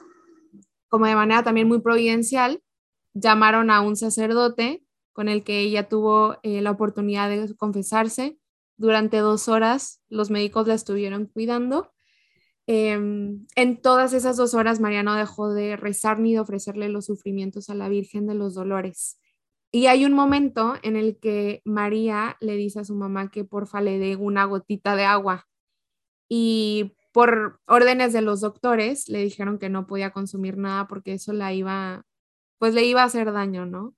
como 0.89 1.05
de 1.05 1.15
manera 1.15 1.43
también 1.43 1.67
muy 1.67 1.79
providencial, 1.79 2.61
llamaron 3.13 3.69
a 3.71 3.81
un 3.81 3.95
sacerdote 3.95 4.83
con 5.13 5.27
el 5.27 5.43
que 5.43 5.59
ella 5.59 5.89
tuvo 5.89 6.37
eh, 6.43 6.61
la 6.61 6.71
oportunidad 6.71 7.29
de 7.29 7.55
confesarse. 7.55 8.37
Durante 8.77 9.17
dos 9.17 9.47
horas 9.47 10.01
los 10.09 10.29
médicos 10.29 10.67
la 10.67 10.73
estuvieron 10.73 11.25
cuidando. 11.27 11.91
Em, 12.67 13.45
en 13.55 13.81
todas 13.81 14.13
esas 14.13 14.37
dos 14.37 14.53
horas 14.53 14.79
María 14.79 15.03
no 15.03 15.15
dejó 15.15 15.53
de 15.53 15.75
rezar 15.75 16.19
ni 16.19 16.33
de 16.33 16.39
ofrecerle 16.39 16.89
los 16.89 17.05
sufrimientos 17.05 17.69
a 17.69 17.75
la 17.75 17.89
Virgen 17.89 18.27
de 18.27 18.35
los 18.35 18.53
Dolores. 18.53 19.19
Y 19.71 19.87
hay 19.87 20.05
un 20.05 20.13
momento 20.13 20.75
en 20.83 20.95
el 20.95 21.17
que 21.19 21.61
María 21.65 22.37
le 22.41 22.55
dice 22.55 22.79
a 22.79 22.83
su 22.85 22.95
mamá 22.95 23.31
que 23.31 23.45
porfa 23.45 23.81
le 23.81 23.99
dé 23.99 24.15
una 24.15 24.45
gotita 24.45 24.95
de 24.95 25.05
agua. 25.05 25.47
Y 26.29 26.95
por 27.11 27.59
órdenes 27.67 28.13
de 28.13 28.21
los 28.21 28.41
doctores 28.41 29.09
le 29.09 29.19
dijeron 29.19 29.59
que 29.59 29.69
no 29.69 29.87
podía 29.87 30.11
consumir 30.11 30.57
nada 30.57 30.87
porque 30.87 31.13
eso 31.13 31.33
la 31.33 31.53
iba 31.53 32.05
pues 32.61 32.75
le 32.75 32.85
iba 32.85 33.01
a 33.01 33.05
hacer 33.05 33.31
daño, 33.33 33.65
¿no? 33.65 33.95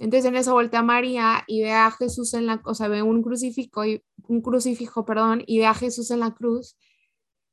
Entonces 0.00 0.28
en 0.28 0.34
eso 0.34 0.52
voltea 0.52 0.82
María 0.82 1.44
y 1.46 1.62
ve 1.62 1.70
a 1.70 1.92
Jesús 1.92 2.34
en 2.34 2.46
la, 2.46 2.60
o 2.64 2.74
sea, 2.74 2.88
ve 2.88 3.02
un 3.02 3.22
crucifijo, 3.22 3.84
y, 3.84 4.02
un 4.26 4.42
crucifijo, 4.42 5.04
perdón, 5.04 5.44
y 5.46 5.60
ve 5.60 5.66
a 5.66 5.74
Jesús 5.74 6.10
en 6.10 6.18
la 6.18 6.34
cruz 6.34 6.76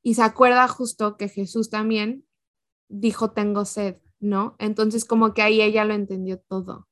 y 0.01 0.15
se 0.15 0.23
acuerda 0.23 0.67
justo 0.67 1.15
que 1.15 1.29
Jesús 1.29 1.69
también 1.69 2.25
dijo 2.89 3.33
tengo 3.33 3.65
sed, 3.65 3.97
¿no? 4.19 4.55
Entonces 4.57 5.05
como 5.05 5.35
que 5.35 5.43
ahí 5.43 5.61
ella 5.61 5.85
lo 5.85 5.93
entendió 5.93 6.39
todo. 6.39 6.87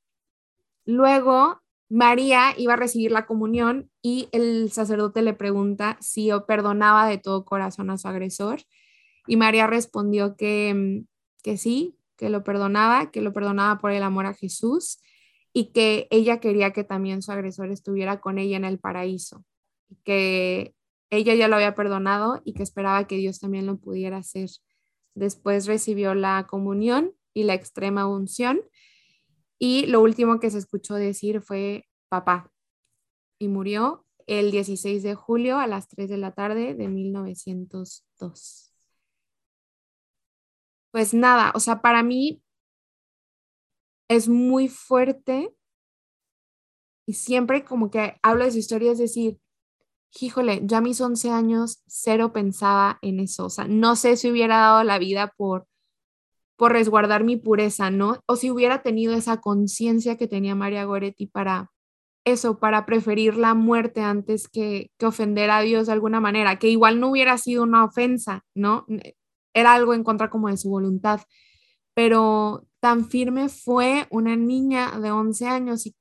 Luego 0.84 1.60
María 1.88 2.54
iba 2.56 2.74
a 2.74 2.76
recibir 2.76 3.10
la 3.10 3.26
comunión 3.26 3.90
y 4.00 4.28
el 4.30 4.70
sacerdote 4.70 5.22
le 5.22 5.34
pregunta 5.34 5.98
si 6.00 6.30
perdonaba 6.46 7.08
de 7.08 7.18
todo 7.18 7.44
corazón 7.44 7.90
a 7.90 7.98
su 7.98 8.06
agresor 8.06 8.60
y 9.26 9.36
María 9.36 9.66
respondió 9.66 10.36
que, 10.36 10.72
mm, 10.72 11.08
que 11.42 11.56
sí, 11.56 11.95
que 12.16 12.30
lo 12.30 12.42
perdonaba, 12.42 13.10
que 13.10 13.20
lo 13.20 13.32
perdonaba 13.32 13.78
por 13.78 13.92
el 13.92 14.02
amor 14.02 14.26
a 14.26 14.34
Jesús 14.34 14.98
y 15.52 15.72
que 15.72 16.06
ella 16.10 16.40
quería 16.40 16.72
que 16.72 16.84
también 16.84 17.22
su 17.22 17.32
agresor 17.32 17.70
estuviera 17.70 18.20
con 18.20 18.38
ella 18.38 18.56
en 18.56 18.64
el 18.64 18.78
paraíso, 18.78 19.44
que 20.04 20.74
ella 21.10 21.34
ya 21.34 21.48
lo 21.48 21.56
había 21.56 21.74
perdonado 21.74 22.42
y 22.44 22.54
que 22.54 22.62
esperaba 22.62 23.06
que 23.06 23.16
Dios 23.16 23.40
también 23.40 23.66
lo 23.66 23.78
pudiera 23.78 24.18
hacer. 24.18 24.50
Después 25.14 25.66
recibió 25.66 26.14
la 26.14 26.46
comunión 26.48 27.14
y 27.32 27.44
la 27.44 27.54
extrema 27.54 28.06
unción 28.06 28.60
y 29.58 29.86
lo 29.86 30.02
último 30.02 30.40
que 30.40 30.50
se 30.50 30.58
escuchó 30.58 30.94
decir 30.94 31.40
fue 31.40 31.86
papá 32.08 32.52
y 33.38 33.48
murió 33.48 34.04
el 34.26 34.50
16 34.50 35.02
de 35.02 35.14
julio 35.14 35.58
a 35.58 35.66
las 35.66 35.88
3 35.88 36.10
de 36.10 36.18
la 36.18 36.32
tarde 36.32 36.74
de 36.74 36.88
1902 36.88 38.65
pues 40.92 41.14
nada, 41.14 41.52
o 41.54 41.60
sea, 41.60 41.80
para 41.82 42.02
mí 42.02 42.42
es 44.08 44.28
muy 44.28 44.68
fuerte 44.68 45.54
y 47.06 47.14
siempre 47.14 47.64
como 47.64 47.90
que 47.90 48.18
hablo 48.22 48.44
de 48.44 48.52
su 48.52 48.58
historia, 48.58 48.92
es 48.92 48.98
decir, 48.98 49.38
híjole, 50.20 50.62
ya 50.64 50.78
a 50.78 50.80
mis 50.80 51.00
11 51.00 51.30
años 51.30 51.82
cero 51.86 52.32
pensaba 52.32 52.98
en 53.02 53.20
eso, 53.20 53.46
o 53.46 53.50
sea, 53.50 53.66
no 53.68 53.96
sé 53.96 54.16
si 54.16 54.30
hubiera 54.30 54.58
dado 54.58 54.84
la 54.84 54.98
vida 54.98 55.32
por 55.36 55.66
por 56.56 56.72
resguardar 56.72 57.22
mi 57.24 57.36
pureza, 57.36 57.90
¿no? 57.90 58.20
O 58.26 58.36
si 58.36 58.50
hubiera 58.50 58.82
tenido 58.82 59.14
esa 59.14 59.40
conciencia 59.40 60.16
que 60.16 60.26
tenía 60.26 60.54
María 60.54 60.84
Goretti 60.84 61.26
para 61.26 61.70
eso, 62.24 62.58
para 62.58 62.86
preferir 62.86 63.36
la 63.36 63.54
muerte 63.54 64.00
antes 64.00 64.48
que, 64.48 64.90
que 64.98 65.06
ofender 65.06 65.50
a 65.50 65.60
Dios 65.60 65.86
de 65.86 65.92
alguna 65.92 66.20
manera, 66.20 66.58
que 66.58 66.68
igual 66.68 66.98
no 66.98 67.10
hubiera 67.10 67.38
sido 67.38 67.62
una 67.62 67.84
ofensa, 67.84 68.44
¿no? 68.54 68.86
Era 69.56 69.72
algo 69.72 69.94
en 69.94 70.04
contra 70.04 70.28
como 70.28 70.48
de 70.48 70.58
su 70.58 70.68
voluntad, 70.68 71.22
pero 71.94 72.66
tan 72.78 73.08
firme 73.08 73.48
fue 73.48 74.06
una 74.10 74.36
niña 74.36 75.00
de 75.00 75.10
11 75.10 75.48
años 75.48 75.86
y, 75.86 75.96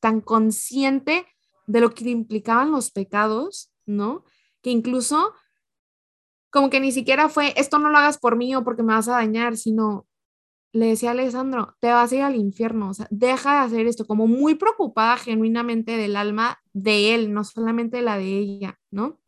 tan 0.00 0.20
consciente 0.20 1.26
de 1.66 1.80
lo 1.80 1.90
que 1.90 2.08
implicaban 2.08 2.72
los 2.72 2.90
pecados, 2.90 3.72
¿no? 3.84 4.24
Que 4.62 4.70
incluso 4.70 5.32
como 6.50 6.70
que 6.70 6.80
ni 6.80 6.92
siquiera 6.92 7.28
fue, 7.28 7.52
esto 7.56 7.78
no 7.78 7.90
lo 7.90 7.98
hagas 7.98 8.18
por 8.18 8.36
mí 8.36 8.54
o 8.54 8.64
porque 8.64 8.82
me 8.82 8.94
vas 8.94 9.08
a 9.08 9.12
dañar, 9.12 9.56
sino 9.56 10.06
le 10.72 10.86
decía 10.86 11.10
a 11.10 11.12
Alessandro, 11.12 11.76
te 11.80 11.88
vas 11.88 12.12
a 12.12 12.16
ir 12.16 12.22
al 12.22 12.36
infierno, 12.36 12.90
o 12.90 12.94
sea, 12.94 13.08
deja 13.10 13.54
de 13.54 13.58
hacer 13.58 13.86
esto, 13.86 14.06
como 14.06 14.28
muy 14.28 14.54
preocupada 14.54 15.16
genuinamente 15.16 15.96
del 15.96 16.16
alma 16.16 16.60
de 16.72 17.14
él, 17.14 17.32
no 17.32 17.42
solamente 17.42 18.02
la 18.02 18.18
de 18.18 18.38
ella, 18.38 18.78
¿no? 18.90 19.20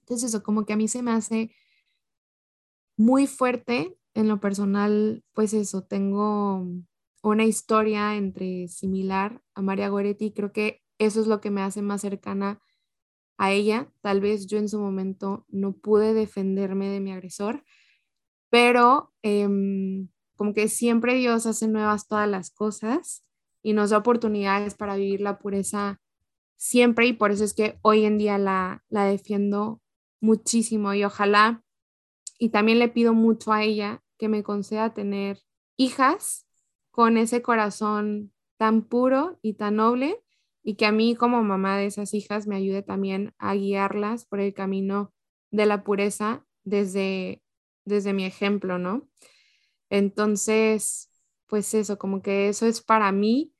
Entonces 0.00 0.30
eso 0.30 0.42
como 0.42 0.64
que 0.64 0.72
a 0.72 0.76
mí 0.76 0.88
se 0.88 1.02
me 1.02 1.10
hace 1.10 1.54
muy 2.98 3.26
fuerte. 3.26 3.96
En 4.12 4.28
lo 4.28 4.40
personal, 4.40 5.24
pues 5.32 5.54
eso, 5.54 5.84
tengo 5.84 6.66
una 7.22 7.44
historia 7.44 8.16
entre 8.16 8.68
similar 8.68 9.40
a 9.54 9.62
María 9.62 9.88
Goretti. 9.88 10.32
Creo 10.32 10.52
que 10.52 10.82
eso 10.98 11.20
es 11.20 11.26
lo 11.26 11.40
que 11.40 11.50
me 11.50 11.62
hace 11.62 11.80
más 11.80 12.02
cercana 12.02 12.60
a 13.38 13.52
ella. 13.52 13.90
Tal 14.00 14.20
vez 14.20 14.46
yo 14.48 14.58
en 14.58 14.68
su 14.68 14.80
momento 14.80 15.46
no 15.48 15.72
pude 15.72 16.12
defenderme 16.12 16.88
de 16.88 17.00
mi 17.00 17.12
agresor, 17.12 17.64
pero 18.50 19.14
em, 19.22 20.08
como 20.36 20.52
que 20.52 20.68
siempre 20.68 21.14
Dios 21.14 21.46
hace 21.46 21.68
nuevas 21.68 22.08
todas 22.08 22.28
las 22.28 22.50
cosas 22.50 23.24
y 23.62 23.72
nos 23.72 23.90
da 23.90 23.98
oportunidades 23.98 24.74
para 24.74 24.96
vivir 24.96 25.20
la 25.20 25.38
pureza 25.38 26.00
siempre 26.56 27.06
y 27.06 27.12
por 27.12 27.30
eso 27.30 27.44
es 27.44 27.54
que 27.54 27.78
hoy 27.82 28.04
en 28.04 28.18
día 28.18 28.38
la, 28.38 28.84
la 28.88 29.04
defiendo 29.04 29.80
muchísimo 30.20 30.94
y 30.94 31.04
ojalá 31.04 31.62
y 32.38 32.50
también 32.50 32.78
le 32.78 32.88
pido 32.88 33.14
mucho 33.14 33.52
a 33.52 33.62
ella 33.62 34.02
que 34.18 34.28
me 34.28 34.42
conceda 34.42 34.94
tener 34.94 35.40
hijas 35.76 36.46
con 36.90 37.16
ese 37.16 37.42
corazón 37.42 38.32
tan 38.56 38.82
puro 38.82 39.38
y 39.42 39.54
tan 39.54 39.76
noble 39.76 40.22
y 40.62 40.74
que 40.76 40.86
a 40.86 40.92
mí 40.92 41.14
como 41.14 41.42
mamá 41.42 41.76
de 41.76 41.86
esas 41.86 42.14
hijas 42.14 42.46
me 42.46 42.56
ayude 42.56 42.82
también 42.82 43.34
a 43.38 43.54
guiarlas 43.54 44.26
por 44.26 44.40
el 44.40 44.54
camino 44.54 45.12
de 45.50 45.66
la 45.66 45.84
pureza 45.84 46.44
desde, 46.64 47.42
desde 47.84 48.12
mi 48.12 48.24
ejemplo, 48.24 48.78
¿no? 48.78 49.08
Entonces, 49.90 51.10
pues 51.46 51.72
eso, 51.74 51.98
como 51.98 52.22
que 52.22 52.48
eso 52.48 52.66
es 52.66 52.82
para 52.82 53.10
mí 53.12 53.54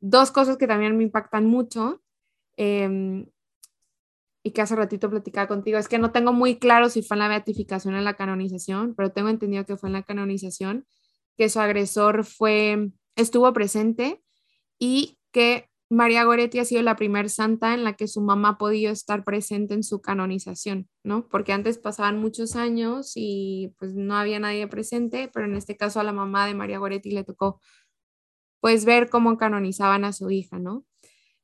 dos 0.00 0.30
cosas 0.30 0.56
que 0.58 0.66
también 0.66 0.96
me 0.96 1.04
impactan 1.04 1.46
mucho. 1.46 2.02
Em, 2.56 3.26
y 4.42 4.52
que 4.52 4.62
hace 4.62 4.76
ratito 4.76 5.08
platicaba 5.08 5.46
contigo, 5.46 5.78
es 5.78 5.88
que 5.88 5.98
no 5.98 6.12
tengo 6.12 6.32
muy 6.32 6.58
claro 6.58 6.88
si 6.88 7.02
fue 7.02 7.14
en 7.16 7.20
la 7.20 7.28
beatificación 7.28 7.94
o 7.94 7.98
en 7.98 8.04
la 8.04 8.14
canonización, 8.14 8.94
pero 8.94 9.12
tengo 9.12 9.28
entendido 9.28 9.64
que 9.64 9.76
fue 9.76 9.88
en 9.88 9.94
la 9.94 10.02
canonización, 10.02 10.86
que 11.36 11.48
su 11.48 11.60
agresor 11.60 12.24
fue, 12.24 12.90
estuvo 13.16 13.52
presente 13.52 14.22
y 14.78 15.18
que 15.32 15.68
María 15.92 16.24
Goretti 16.24 16.58
ha 16.58 16.64
sido 16.64 16.82
la 16.82 16.96
primer 16.96 17.28
santa 17.28 17.74
en 17.74 17.84
la 17.84 17.92
que 17.92 18.08
su 18.08 18.22
mamá 18.22 18.50
ha 18.50 18.58
podido 18.58 18.90
estar 18.90 19.24
presente 19.24 19.74
en 19.74 19.82
su 19.82 20.00
canonización, 20.00 20.88
¿no? 21.04 21.28
Porque 21.28 21.52
antes 21.52 21.78
pasaban 21.78 22.18
muchos 22.18 22.56
años 22.56 23.12
y 23.14 23.74
pues 23.78 23.94
no 23.94 24.16
había 24.16 24.40
nadie 24.40 24.66
presente, 24.68 25.30
pero 25.32 25.46
en 25.46 25.54
este 25.54 25.76
caso 25.76 26.00
a 26.00 26.04
la 26.04 26.12
mamá 26.12 26.46
de 26.46 26.54
María 26.54 26.78
Goretti 26.78 27.10
le 27.10 27.24
tocó 27.24 27.60
pues 28.60 28.84
ver 28.86 29.10
cómo 29.10 29.36
canonizaban 29.36 30.04
a 30.04 30.12
su 30.14 30.30
hija, 30.30 30.58
¿no? 30.58 30.86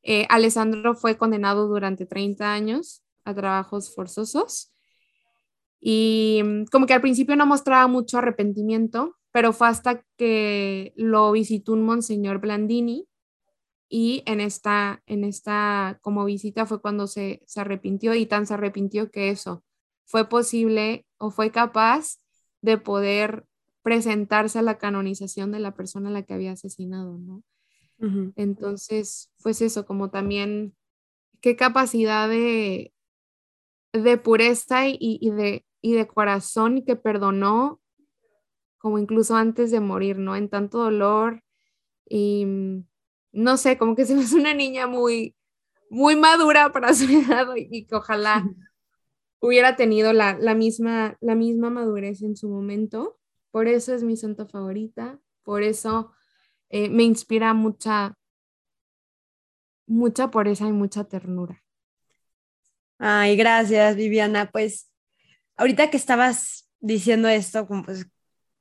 Eh, 0.02 0.26
Alessandro 0.30 0.94
fue 0.94 1.16
condenado 1.16 1.68
durante 1.68 2.06
30 2.06 2.52
años 2.52 3.02
a 3.24 3.34
trabajos 3.34 3.94
forzosos 3.94 4.72
y 5.80 6.42
mm, 6.44 6.64
como 6.66 6.86
que 6.86 6.94
al 6.94 7.00
principio 7.00 7.36
no 7.36 7.46
mostraba 7.46 7.86
mucho 7.86 8.18
arrepentimiento, 8.18 9.16
pero 9.32 9.52
fue 9.52 9.68
hasta 9.68 10.04
que 10.16 10.92
lo 10.96 11.32
visitó 11.32 11.72
un 11.72 11.82
monseñor 11.82 12.38
Blandini 12.38 13.06
y 13.88 14.22
en 14.26 14.40
esta, 14.40 15.02
en 15.06 15.24
esta 15.24 15.98
como 16.02 16.24
visita 16.24 16.66
fue 16.66 16.80
cuando 16.80 17.06
se, 17.06 17.42
se 17.46 17.60
arrepintió 17.60 18.14
y 18.14 18.26
tan 18.26 18.46
se 18.46 18.54
arrepintió 18.54 19.10
que 19.10 19.30
eso 19.30 19.64
fue 20.06 20.28
posible 20.28 21.06
o 21.18 21.30
fue 21.30 21.50
capaz 21.50 22.18
de 22.62 22.78
poder 22.78 23.46
presentarse 23.82 24.58
a 24.58 24.62
la 24.62 24.78
canonización 24.78 25.52
de 25.52 25.60
la 25.60 25.74
persona 25.74 26.10
a 26.10 26.12
la 26.12 26.22
que 26.22 26.34
había 26.34 26.52
asesinado, 26.52 27.18
¿no? 27.18 27.42
Entonces, 28.36 29.32
pues 29.42 29.60
eso, 29.60 29.84
como 29.84 30.10
también 30.10 30.76
qué 31.40 31.56
capacidad 31.56 32.28
de, 32.28 32.92
de 33.92 34.18
pureza 34.18 34.86
y, 34.86 35.30
de, 35.30 35.66
y 35.80 35.94
de 35.94 36.06
corazón 36.06 36.84
que 36.84 36.96
perdonó, 36.96 37.80
como 38.78 38.98
incluso 38.98 39.34
antes 39.34 39.70
de 39.70 39.80
morir, 39.80 40.18
¿no? 40.18 40.36
En 40.36 40.48
tanto 40.48 40.78
dolor 40.78 41.42
y 42.08 42.44
mm, 42.46 42.86
no 43.32 43.56
sé, 43.56 43.76
como 43.78 43.96
que 43.96 44.06
se 44.06 44.14
me 44.14 44.22
hace 44.22 44.36
una 44.36 44.54
niña 44.54 44.86
muy, 44.86 45.36
muy 45.90 46.16
madura 46.16 46.72
para 46.72 46.94
su 46.94 47.04
edad 47.04 47.48
y 47.56 47.86
que 47.86 47.94
ojalá 47.94 48.48
hubiera 49.40 49.76
tenido 49.76 50.12
la, 50.12 50.36
la, 50.38 50.54
misma, 50.54 51.16
la 51.20 51.34
misma 51.34 51.70
madurez 51.70 52.22
en 52.22 52.36
su 52.36 52.48
momento. 52.48 53.18
Por 53.50 53.66
eso 53.66 53.94
es 53.94 54.02
mi 54.02 54.16
santo 54.16 54.46
favorita, 54.46 55.18
por 55.42 55.62
eso 55.62 56.12
eh, 56.70 56.88
me 56.90 57.04
inspira 57.04 57.54
mucha, 57.54 58.14
mucha 59.86 60.30
pureza 60.30 60.66
y 60.66 60.72
mucha 60.72 61.04
ternura. 61.04 61.62
Ay, 62.98 63.36
gracias, 63.36 63.96
Viviana. 63.96 64.50
Pues 64.50 64.90
ahorita 65.56 65.90
que 65.90 65.96
estabas 65.96 66.68
diciendo 66.80 67.28
esto, 67.28 67.66
como 67.66 67.84
pues, 67.84 68.06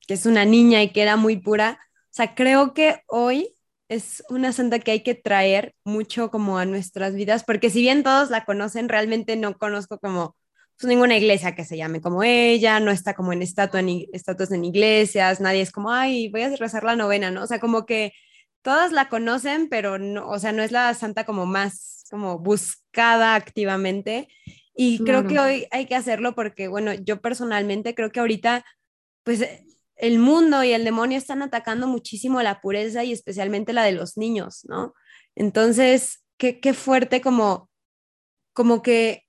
que 0.08 0.14
es 0.16 0.26
una 0.26 0.46
niña 0.46 0.84
y 0.84 0.92
que 0.92 1.02
era 1.02 1.18
muy 1.18 1.38
pura, 1.38 1.80
o 2.06 2.14
sea, 2.18 2.36
creo 2.36 2.74
que 2.74 3.02
hoy 3.08 3.56
es 3.90 4.24
una 4.30 4.54
santa 4.54 4.80
que 4.80 4.92
hay 4.92 5.04
que 5.04 5.16
traer 5.16 5.76
mucho 5.84 6.32
como 6.32 6.58
a 6.60 6.66
nuestras 6.66 7.16
vidas, 7.16 7.44
porque 7.44 7.70
si 7.70 7.82
bien 7.82 8.04
todos 8.04 8.30
la 8.30 8.46
conocen, 8.46 8.90
realmente 8.90 9.36
no 9.36 9.58
conozco 9.58 10.00
como 10.00 10.37
pues, 10.79 10.88
ninguna 10.88 11.17
iglesia 11.17 11.55
que 11.55 11.65
se 11.65 11.77
llame 11.77 12.01
como 12.01 12.24
ella, 12.24 12.79
no 12.79 12.91
está 12.91 13.13
como 13.15 13.34
en, 13.34 13.41
estatua, 13.41 13.79
en 13.79 14.05
estatuas 14.13 14.51
en 14.51 14.63
iglesias, 14.65 15.41
nadie 15.41 15.62
es 15.62 15.72
como, 15.72 15.91
ay, 15.91 16.29
voy 16.29 16.43
a 16.43 16.55
rezar 16.55 16.84
la 16.84 16.96
novena, 16.96 17.31
¿no? 17.31 17.43
O 17.43 17.48
sea, 17.48 17.60
como 17.60 17.86
que 17.86 18.13
todas 18.62 18.91
la 18.91 19.10
conocen, 19.10 19.69
pero 19.69 19.98
no, 19.98 20.27
o 20.29 20.39
sea, 20.39 20.51
no 20.51 20.62
es 20.62 20.72
la 20.72 20.93
santa 20.93 21.25
como 21.25 21.46
más 21.46 22.05
como 22.10 22.39
buscada 22.39 23.36
activamente. 23.36 24.27
Y 24.75 25.03
creo 25.03 25.25
que 25.25 25.39
hoy 25.39 25.67
hay 25.72 25.88
que 25.88 25.96
hacerlo 25.96 26.36
porque, 26.36 26.67
bueno, 26.67 26.93
yo 26.93 27.19
personalmente 27.19 27.96
creo 27.96 28.12
que 28.12 28.19
ahorita, 28.19 28.63
pues 29.24 29.43
el 29.96 30.19
mundo 30.19 30.63
y 30.63 30.74
el 30.74 30.84
demonio 30.84 31.17
están 31.17 31.41
atacando 31.41 31.88
muchísimo 31.88 32.41
la 32.43 32.62
pureza 32.62 33.03
y 33.03 33.12
especialmente 33.12 33.74
la 33.74 33.84
de 33.84 33.93
los 33.93 34.17
niños, 34.17 34.63
¿no? 34.65 34.93
Entonces, 35.36 36.24
qué, 36.38 36.60
qué 36.60 36.74
fuerte 36.75 37.22
como, 37.22 37.72
como 38.53 38.84
que 38.84 39.26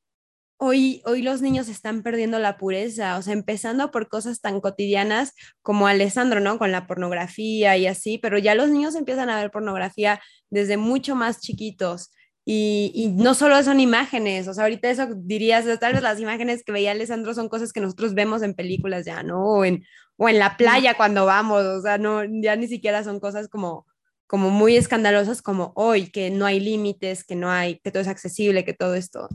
hoy, 0.59 1.03
hoy 1.07 1.23
los 1.23 1.41
niños 1.41 1.69
están 1.69 2.03
perdiendo 2.03 2.38
la 2.38 2.59
pureza, 2.59 3.17
o 3.17 3.23
sea, 3.23 3.33
empezando 3.33 3.91
por 3.91 4.09
cosas 4.09 4.41
tan 4.41 4.61
cotidianas 4.61 5.33
como 5.62 5.87
Alessandro, 5.87 6.41
¿no? 6.41 6.59
Con 6.59 6.73
la 6.73 6.87
pornografía 6.87 7.77
y 7.77 7.87
así, 7.87 8.19
pero 8.19 8.38
ya 8.38 8.55
los 8.55 8.69
niños 8.69 8.95
empiezan 8.97 9.31
a 9.31 9.41
ver 9.41 9.50
pornografía 9.50 10.21
desde 10.50 10.77
mucho 10.77 11.15
más 11.15 11.41
chiquitos. 11.41 12.11
Y, 12.50 13.15
no 13.17 13.35
solo 13.35 13.62
son 13.62 13.79
imágenes, 13.79 14.49
o 14.49 14.55
sea, 14.55 14.65
ahorita 14.65 14.88
eso 14.88 15.07
dirías, 15.15 15.67
tal 15.79 15.93
vez 15.93 16.03
las 16.03 16.19
imágenes 16.19 16.65
que 16.65 16.73
veía 16.73 16.93
Alessandro 16.93 17.35
son 17.35 17.50
cosas 17.50 17.75
que 17.75 17.81
nosotros 17.81 18.15
vemos 18.15 18.43
en 18.43 18.55
películas 18.55 19.05
ya, 19.05 19.23
¿no? 19.23 19.45
O 19.45 19.65
en, 19.67 19.85
o 20.17 20.31
en 20.31 20.38
la 20.38 20.57
playa 20.57 20.95
cuando 20.97 21.27
vamos, 21.27 21.62
o 21.62 21.83
sea, 21.83 21.99
no, 21.99 22.23
ya 22.25 22.57
ni 22.57 22.67
siquiera 22.67 23.05
son 23.05 23.21
cosas 23.21 23.49
como, 23.49 23.87
como 24.27 24.49
muy 24.49 24.77
escandalosas 24.79 25.43
como 25.43 25.73
hoy, 25.77 26.11
que 26.11 26.31
no 26.31 26.47
hay 26.47 26.59
límites, 26.59 27.23
que 27.23 27.37
no 27.37 27.50
hay, 27.50 27.81
que 27.81 27.91
todo 27.91 28.00
es 28.00 28.09
accesible, 28.09 28.65
que 28.65 28.73
todo 28.73 28.95
esto. 28.95 29.29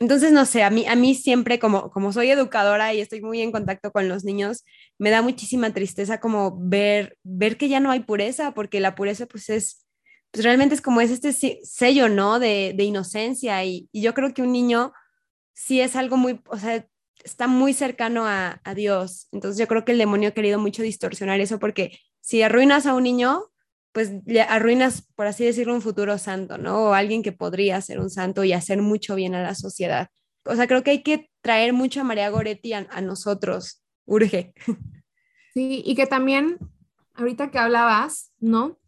Entonces, 0.00 0.32
no 0.32 0.44
sé, 0.44 0.62
a 0.64 0.70
mí, 0.70 0.86
a 0.86 0.96
mí 0.96 1.14
siempre 1.14 1.58
como, 1.58 1.90
como 1.90 2.12
soy 2.12 2.30
educadora 2.30 2.92
y 2.94 3.00
estoy 3.00 3.20
muy 3.20 3.40
en 3.40 3.52
contacto 3.52 3.92
con 3.92 4.08
los 4.08 4.24
niños, 4.24 4.64
me 4.98 5.10
da 5.10 5.22
muchísima 5.22 5.72
tristeza 5.72 6.18
como 6.20 6.58
ver, 6.58 7.16
ver 7.22 7.56
que 7.56 7.68
ya 7.68 7.80
no 7.80 7.90
hay 7.90 8.00
pureza, 8.00 8.54
porque 8.54 8.80
la 8.80 8.94
pureza 8.94 9.26
pues 9.26 9.48
es 9.50 9.84
pues 10.34 10.42
realmente 10.42 10.74
es 10.74 10.80
como 10.82 11.00
es 11.00 11.12
este 11.12 11.32
sello, 11.62 12.08
¿no? 12.08 12.40
De, 12.40 12.74
inocencia 12.76 13.64
y, 13.64 13.88
yo 13.92 14.14
creo 14.14 14.34
que 14.34 14.42
un 14.42 14.50
niño 14.50 14.92
sí 15.54 15.80
es 15.80 15.94
algo 15.94 16.16
muy, 16.16 16.40
o 16.48 16.58
sea, 16.58 16.84
está 17.22 17.46
muy 17.46 17.72
cercano 17.72 18.26
a, 18.26 18.60
Dios. 18.74 19.28
Entonces 19.30 19.60
yo 19.60 19.68
creo 19.68 19.84
que 19.84 19.92
el 19.92 19.98
demonio 19.98 20.30
ha 20.30 20.32
querido 20.32 20.58
mucho 20.58 20.82
distorsionar 20.82 21.38
eso 21.38 21.60
porque 21.60 22.00
si 22.20 22.42
arruinas 22.42 22.86
a 22.86 22.94
un 22.94 23.04
niño, 23.04 23.44
pues 23.94 24.10
le 24.26 24.42
arruinas, 24.42 25.08
por 25.14 25.26
así 25.26 25.44
decirlo, 25.44 25.72
un 25.72 25.80
futuro 25.80 26.18
santo, 26.18 26.58
¿no? 26.58 26.90
O 26.90 26.92
alguien 26.92 27.22
que 27.22 27.32
podría 27.32 27.80
ser 27.80 28.00
un 28.00 28.10
santo 28.10 28.44
y 28.44 28.52
hacer 28.52 28.82
mucho 28.82 29.14
bien 29.14 29.34
a 29.34 29.42
la 29.42 29.54
sociedad. 29.54 30.08
O 30.44 30.54
sea, 30.54 30.66
creo 30.66 30.82
que 30.82 30.90
hay 30.90 31.02
que 31.02 31.30
traer 31.40 31.72
mucho 31.72 32.02
a 32.02 32.04
María 32.04 32.28
Goretti 32.28 32.74
a, 32.74 33.00
nosotros, 33.00 33.82
urge. 34.04 34.52
Sí, 35.54 35.82
y 35.86 35.94
que 35.94 36.06
también, 36.06 36.58
ahorita 37.14 37.52
que 37.52 37.58
hablabas, 37.58 38.32
¿no? 38.40 38.80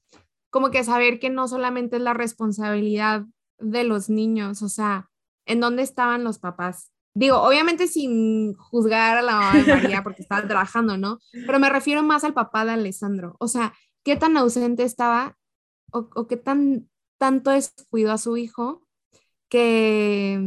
como 0.56 0.70
que 0.70 0.84
saber 0.84 1.18
que 1.18 1.28
no 1.28 1.48
solamente 1.48 1.96
es 1.96 2.02
la 2.02 2.14
responsabilidad 2.14 3.26
de 3.58 3.84
los 3.84 4.08
niños, 4.08 4.62
o 4.62 4.70
sea, 4.70 5.10
¿en 5.44 5.60
dónde 5.60 5.82
estaban 5.82 6.25
los 6.25 6.38
papás? 6.38 6.90
Digo, 7.14 7.42
obviamente 7.42 7.86
sin 7.86 8.54
juzgar 8.54 9.18
a 9.18 9.22
la 9.22 9.36
mamá 9.36 9.52
de 9.54 9.75
María 9.75 10.02
porque 10.02 10.22
estaba 10.22 10.48
trabajando, 10.48 10.96
¿no? 10.96 11.18
Pero 11.46 11.58
me 11.58 11.68
refiero 11.68 12.02
más 12.02 12.25
al 12.25 12.32
papá 12.32 12.64
de 12.64 12.72
Alessandro. 12.72 13.36
O 13.38 13.48
sea, 13.48 13.75
¿qué 14.06 14.14
tan 14.14 14.36
ausente 14.36 14.84
estaba 14.84 15.36
o, 15.90 16.28
qué 16.28 16.36
tan 16.36 16.88
tanto 17.18 17.50
descuidó 17.50 18.12
a 18.12 18.18
su 18.18 18.36
hijo 18.36 18.86
que 19.48 20.40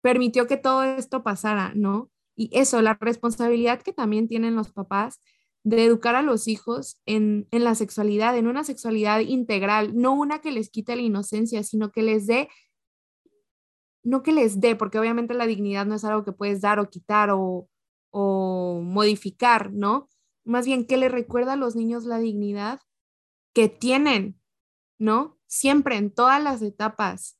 permitió 0.00 0.46
que 0.46 0.56
todo 0.56 0.84
esto 0.84 1.22
pasara, 1.22 1.72
¿no? 1.74 2.10
Y 2.34 2.48
eso, 2.58 2.80
la 2.80 2.94
responsabilidad 2.98 3.82
que 3.82 3.92
también 3.92 4.26
tienen 4.26 4.56
los 4.56 4.72
papás 4.72 5.20
de 5.64 5.84
educar 5.84 6.14
a 6.14 6.22
los 6.22 6.48
hijos 6.48 6.98
en, 7.04 7.46
la 7.50 7.74
sexualidad, 7.74 8.38
en 8.38 8.46
una 8.46 8.64
sexualidad 8.64 9.20
integral, 9.20 9.94
no 9.94 10.14
una 10.14 10.38
que 10.40 10.50
les 10.50 10.70
quite 10.70 10.96
la 10.96 11.02
inocencia, 11.02 11.62
sino 11.64 11.92
que 11.92 12.02
les 12.02 12.26
dé, 12.26 12.48
no 14.02 14.22
que 14.22 14.32
les 14.32 14.60
dé, 14.60 14.76
porque 14.76 14.98
obviamente 14.98 15.34
la 15.34 15.46
dignidad 15.46 15.84
no 15.84 15.96
es 15.96 16.04
algo 16.04 16.24
que 16.24 16.32
puedes 16.32 16.62
dar 16.62 16.80
o 16.80 16.88
quitar 16.88 17.28
o, 17.32 17.68
o 18.10 18.80
modificar, 18.82 19.74
¿no? 19.74 20.08
Más 20.48 20.66
bien 20.66 20.86
que 20.86 20.96
le 20.96 21.08
recuerda 21.08 21.52
a 21.52 21.56
los 21.56 21.76
niños 21.76 22.04
la 22.04 22.18
dignidad 22.18 22.80
que 23.52 23.68
tienen, 23.68 24.40
¿no? 24.98 25.38
Siempre, 25.46 25.96
en 25.96 26.12
todas 26.12 26.42
las 26.42 26.62
etapas. 26.62 27.38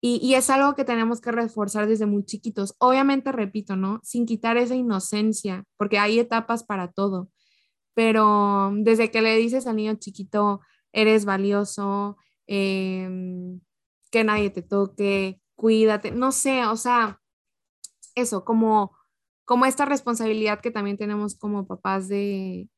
Y, 0.00 0.20
y, 0.22 0.34
es 0.34 0.50
algo 0.50 0.74
que 0.74 0.84
tenemos 0.84 1.20
que 1.22 1.32
reforzar 1.32 1.86
desde 1.86 2.04
muy 2.04 2.24
chiquitos. 2.24 2.74
Obviamente, 2.78 3.32
repito, 3.32 3.74
¿no? 3.76 4.00
Sin 4.02 4.26
quitar 4.26 4.58
esa 4.58 4.74
inocencia, 4.74 5.64
porque 5.78 5.98
hay 5.98 6.18
etapas 6.18 6.62
para 6.62 6.92
todo 6.92 7.30
pero 7.94 8.72
desde 8.74 9.10
que 9.10 9.22
le 9.22 9.36
dices 9.36 9.66
al 9.66 9.76
niño 9.76 9.94
chiquito, 9.94 10.60
eres 10.92 11.24
valioso, 11.24 12.18
em, 12.46 13.60
que 14.10 14.24
nadie 14.24 14.50
te 14.50 14.62
toque, 14.62 15.40
cuídate, 15.54 16.10
no 16.10 16.32
sé, 16.32 16.66
o 16.66 16.76
sea, 16.76 17.20
eso, 18.14 18.44
como, 18.44 18.96
como 19.44 19.66
esta 19.66 19.84
responsabilidad 19.84 20.60
que 20.60 20.70
también 20.70 20.96
tenemos 20.96 21.36
como 21.36 21.66
papás 21.66 22.08
de, 22.08 22.68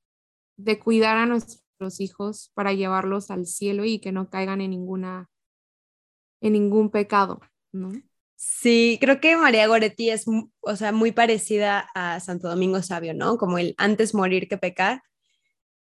de 0.57 0.79
cuidar 0.79 1.17
a 1.17 1.27
nuestros 1.27 2.01
hijos 2.01 2.51
para 2.55 2.73
llevarlos 2.73 3.31
al 3.31 3.47
cielo 3.47 3.85
y 3.85 3.99
que 3.99 4.13
no 4.13 4.31
caigan 4.31 4.61
en 4.61 4.71
ninguna, 4.71 5.31
en 6.41 6.55
ningún 6.55 6.91
pecado, 6.91 7.41
¿no? 7.73 7.93
Sí, 8.37 8.99
creo 9.01 9.19
que 9.19 9.37
María 9.37 9.67
Goretti 9.67 10.11
es, 10.11 10.27
o 10.61 10.77
sea, 10.77 10.93
muy 10.93 11.11
parecida 11.11 11.89
a 11.95 12.21
Santo 12.21 12.49
Domingo 12.49 12.83
Sabio, 12.83 13.15
¿no? 13.15 13.39
Como 13.39 13.59
el 13.59 13.75
antes 13.79 14.15
morir 14.15 14.47
que 14.47 14.59
pecar. 14.59 15.03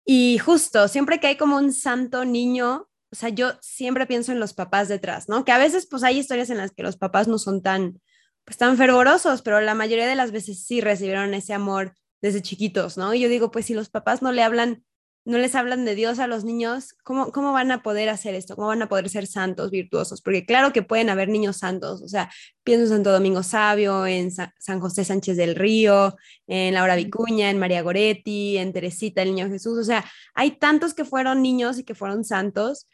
Y 0.05 0.39
justo, 0.39 0.89
siempre 0.89 1.21
que 1.21 1.27
hay 1.27 1.37
como 1.37 1.57
un 1.57 1.75
santo 1.75 2.25
niño, 2.25 2.89
o 3.11 3.17
sea, 3.17 3.29
yo 3.29 3.53
siempre 3.61 4.07
pienso 4.07 4.33
en 4.33 4.41
los 4.41 4.55
papás 4.55 4.89
detrás, 4.89 5.29
¿no? 5.29 5.45
Que 5.45 5.53
a 5.53 5.59
veces 5.59 5.87
pues 5.87 6.03
hay 6.03 6.19
historias 6.19 6.49
en 6.49 6.57
las 6.57 6.71
que 6.73 6.83
los 6.83 6.97
papás 6.97 7.29
no 7.29 7.39
son 7.39 7.63
tan, 7.63 8.01
pues 8.49 8.57
tan 8.57 8.79
fervorosos, 8.79 9.43
pero 9.43 9.61
la 9.61 9.75
mayoría 9.75 10.07
de 10.07 10.17
las 10.17 10.33
veces 10.33 10.65
sí 10.65 10.81
recibieron 10.81 11.35
ese 11.35 11.53
amor 11.53 11.93
desde 12.23 12.41
chiquitos, 12.41 12.97
¿no? 12.97 13.13
Y 13.13 13.21
yo 13.21 13.29
digo, 13.29 13.51
pues 13.51 13.67
si 13.67 13.75
los 13.75 13.91
papás 13.91 14.23
no 14.23 14.33
le 14.33 14.43
hablan 14.43 14.85
no 15.27 15.37
les 15.37 15.55
hablan 15.55 15.85
de 15.85 15.95
Dios 15.95 16.21
a 16.21 16.27
los 16.27 16.45
niños, 16.45 16.95
¿cómo, 17.05 17.33
¿cómo 17.33 17.53
van 17.53 17.71
a 17.71 17.83
poder 17.83 18.09
hacer 18.09 18.35
esto? 18.35 18.57
¿Cómo 18.57 18.69
van 18.69 18.81
a 18.81 18.89
poder 18.89 19.11
ser 19.11 19.27
santos, 19.27 19.71
virtuosos? 19.71 20.23
Porque 20.23 20.47
claro 20.47 20.73
que 20.73 20.81
pueden 20.81 21.11
haber 21.11 21.29
niños 21.29 21.59
santos, 21.59 22.01
o 22.01 22.09
sea, 22.09 22.31
pienso 22.65 22.85
en 22.85 22.89
Santo 22.89 23.13
Domingo 23.13 23.43
Sabio, 23.43 24.07
en 24.07 24.31
San 24.31 24.81
José 24.81 25.05
Sánchez 25.05 25.37
del 25.37 25.55
Río, 25.55 26.17
en 26.47 26.73
Laura 26.73 26.97
Vicuña, 26.97 27.51
en 27.51 27.59
María 27.59 27.83
Goretti, 27.83 28.57
en 28.57 28.73
Teresita, 28.73 29.21
el 29.21 29.35
Niño 29.35 29.51
Jesús, 29.51 29.77
o 29.77 29.85
sea, 29.85 30.03
hay 30.33 30.53
tantos 30.53 30.95
que 30.95 31.05
fueron 31.05 31.43
niños 31.43 31.79
y 31.79 31.85
que 31.85 31.95
fueron 31.95 32.25
santos, 32.25 32.89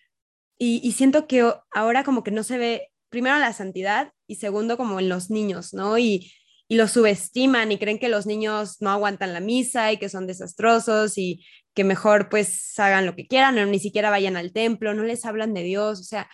y, 0.59 0.81
y 0.83 0.91
siento 0.91 1.29
que 1.29 1.49
ahora 1.73 2.03
como 2.03 2.25
que 2.25 2.33
no 2.33 2.43
se 2.43 2.59
ve, 2.59 2.91
primero 3.15 3.39
la 3.39 3.53
santidad 3.53 4.13
y 4.27 4.35
segundo 4.35 4.77
como 4.77 4.99
en 4.99 5.09
los 5.09 5.31
niños, 5.31 5.73
¿no? 5.73 5.99
Y, 5.99 6.33
y 6.67 6.75
los 6.75 6.91
subestiman 6.91 7.71
y 7.71 7.79
creen 7.79 8.01
que 8.01 8.09
los 8.09 8.27
niños 8.27 8.79
no 8.81 8.91
aguantan 8.91 9.33
la 9.33 9.39
misa 9.39 9.93
y 9.93 9.99
que 9.99 10.09
son 10.09 10.27
desastrosos 10.27 11.17
y 11.17 11.47
que 11.75 11.85
mejor 11.85 12.29
pues 12.29 12.77
hagan 12.77 13.07
lo 13.07 13.15
que 13.15 13.29
quieran 13.29 13.57
o 13.57 13.67
ni 13.67 13.79
siquiera 13.79 14.11
vayan 14.11 14.37
al 14.37 14.53
templo, 14.53 14.95
no 14.95 15.05
les 15.05 15.25
hablan 15.25 15.55
de 15.55 15.63
Dios, 15.63 16.01
o 16.01 16.03
sea, 16.03 16.29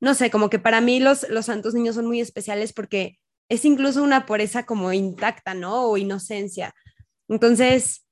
no 0.00 0.14
sé, 0.14 0.30
como 0.30 0.48
que 0.48 0.58
para 0.58 0.80
mí 0.80 0.98
los, 0.98 1.28
los 1.28 1.44
santos 1.44 1.74
niños 1.74 1.96
son 1.96 2.06
muy 2.06 2.20
especiales 2.20 2.72
porque 2.72 3.18
es 3.50 3.66
incluso 3.66 4.02
una 4.02 4.24
pureza 4.24 4.64
como 4.64 4.94
intacta, 4.94 5.52
¿no? 5.52 5.90
O 5.90 5.98
inocencia. 5.98 6.74
Entonces, 7.28 8.06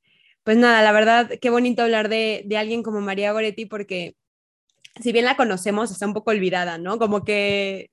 pues 0.44 0.58
nada, 0.58 0.82
la 0.82 0.92
verdad, 0.92 1.30
qué 1.40 1.48
bonito 1.48 1.82
hablar 1.82 2.10
de, 2.10 2.42
de 2.44 2.58
alguien 2.58 2.82
como 2.82 3.00
María 3.00 3.32
Goretti 3.32 3.64
porque 3.64 4.16
si 5.00 5.12
bien 5.12 5.24
la 5.24 5.36
conocemos, 5.38 5.90
está 5.90 6.06
un 6.06 6.14
poco 6.14 6.32
olvidada, 6.32 6.76
¿no? 6.76 6.98
Como 6.98 7.24
que 7.24 7.91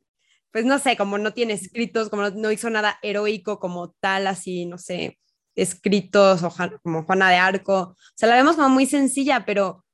pues 0.52 0.66
no 0.66 0.80
sé, 0.80 0.98
como 0.98 1.18
no 1.18 1.34
tiene 1.34 1.54
escritos, 1.54 2.10
como 2.10 2.30
no, 2.30 2.52
hizo 2.52 2.70
nada 2.70 2.98
heroico 3.02 3.60
como 3.60 3.92
tal, 4.00 4.28
así, 4.28 4.66
no 4.66 4.78
sé, 4.78 5.20
escritos 5.56 6.44
o 6.44 6.52
como 6.84 7.04
Juana 7.04 7.30
de 7.30 7.38
Arco. 7.38 7.80
O 7.80 7.96
sea, 8.16 8.30
la 8.30 8.36
vemos 8.36 8.56
como 8.56 8.70
muy 8.70 8.86
sencilla, 8.86 9.46
pero, 9.46 9.86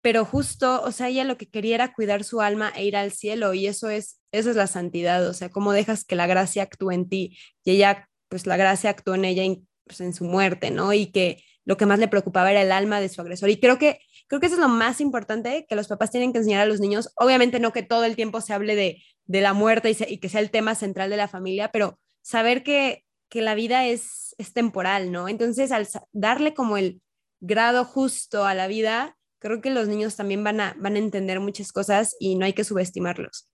pero 0.00 0.24
justo, 0.24 0.82
o 0.82 0.92
sea, 0.92 1.08
ella 1.08 1.24
lo 1.24 1.36
que 1.36 1.48
quería 1.48 1.76
era 1.76 1.94
cuidar 1.94 2.24
su 2.24 2.40
alma 2.40 2.72
e 2.74 2.84
ir 2.84 2.96
al 2.96 3.12
cielo 3.12 3.54
y 3.54 3.66
eso 3.66 3.88
es, 3.90 4.20
eso 4.32 4.50
es 4.50 4.56
la 4.56 4.66
santidad, 4.66 5.26
o 5.28 5.34
sea, 5.34 5.50
cómo 5.50 5.72
dejas 5.72 6.04
que 6.04 6.16
la 6.16 6.26
gracia 6.26 6.64
actúe 6.64 6.92
en 6.92 7.08
ti 7.08 7.38
y 7.64 7.72
ella, 7.72 8.08
pues 8.28 8.46
la 8.46 8.56
gracia 8.56 8.90
actuó 8.90 9.14
en 9.14 9.24
ella 9.24 9.44
pues, 9.84 10.00
en 10.00 10.14
su 10.14 10.24
muerte, 10.24 10.70
¿no? 10.70 10.92
Y 10.92 11.12
que 11.12 11.44
lo 11.64 11.76
que 11.76 11.86
más 11.86 11.98
le 11.98 12.08
preocupaba 12.08 12.50
era 12.50 12.62
el 12.62 12.72
alma 12.72 13.00
de 13.00 13.08
su 13.08 13.20
agresor. 13.20 13.50
Y 13.50 13.60
creo 13.60 13.78
que 13.78 14.00
creo 14.32 14.40
que 14.40 14.46
eso 14.46 14.54
es 14.54 14.62
lo 14.62 14.68
más 14.68 15.02
importante 15.02 15.66
que 15.68 15.76
los 15.76 15.88
papás 15.88 16.10
tienen 16.10 16.32
que 16.32 16.38
enseñar 16.38 16.62
a 16.62 16.66
los 16.66 16.80
niños. 16.80 17.12
Obviamente 17.16 17.60
no 17.60 17.70
que 17.72 17.82
todo 17.82 18.04
el 18.04 18.16
tiempo 18.16 18.40
se 18.40 18.54
hable 18.54 18.74
de, 18.74 19.02
de 19.32 19.40
la 19.40 19.54
muerte 19.54 19.96
y, 20.08 20.18
que 20.18 20.28
sea 20.28 20.42
el 20.42 20.50
tema 20.50 20.74
central 20.74 21.08
de 21.08 21.16
la 21.16 21.26
familia, 21.26 21.72
pero 21.72 21.98
saber 22.20 22.62
que, 22.62 23.02
que 23.30 23.40
la 23.40 23.54
vida 23.54 23.86
es, 23.86 24.34
es 24.36 24.52
temporal, 24.52 25.10
¿no? 25.10 25.26
Entonces, 25.26 25.72
al 25.72 25.88
darle 26.12 26.52
como 26.52 26.76
el 26.76 27.00
grado 27.40 27.86
justo 27.86 28.44
a 28.44 28.54
la 28.54 28.66
vida, 28.66 29.16
creo 29.38 29.62
que 29.62 29.70
los 29.70 29.88
niños 29.88 30.16
también 30.16 30.44
van 30.44 30.60
a, 30.60 30.76
van 30.78 30.96
a 30.96 30.98
entender 30.98 31.40
muchas 31.40 31.72
cosas 31.72 32.14
y 32.20 32.34
no 32.34 32.44
hay 32.44 32.52
que 32.52 32.62
subestimarlos. 32.62 33.50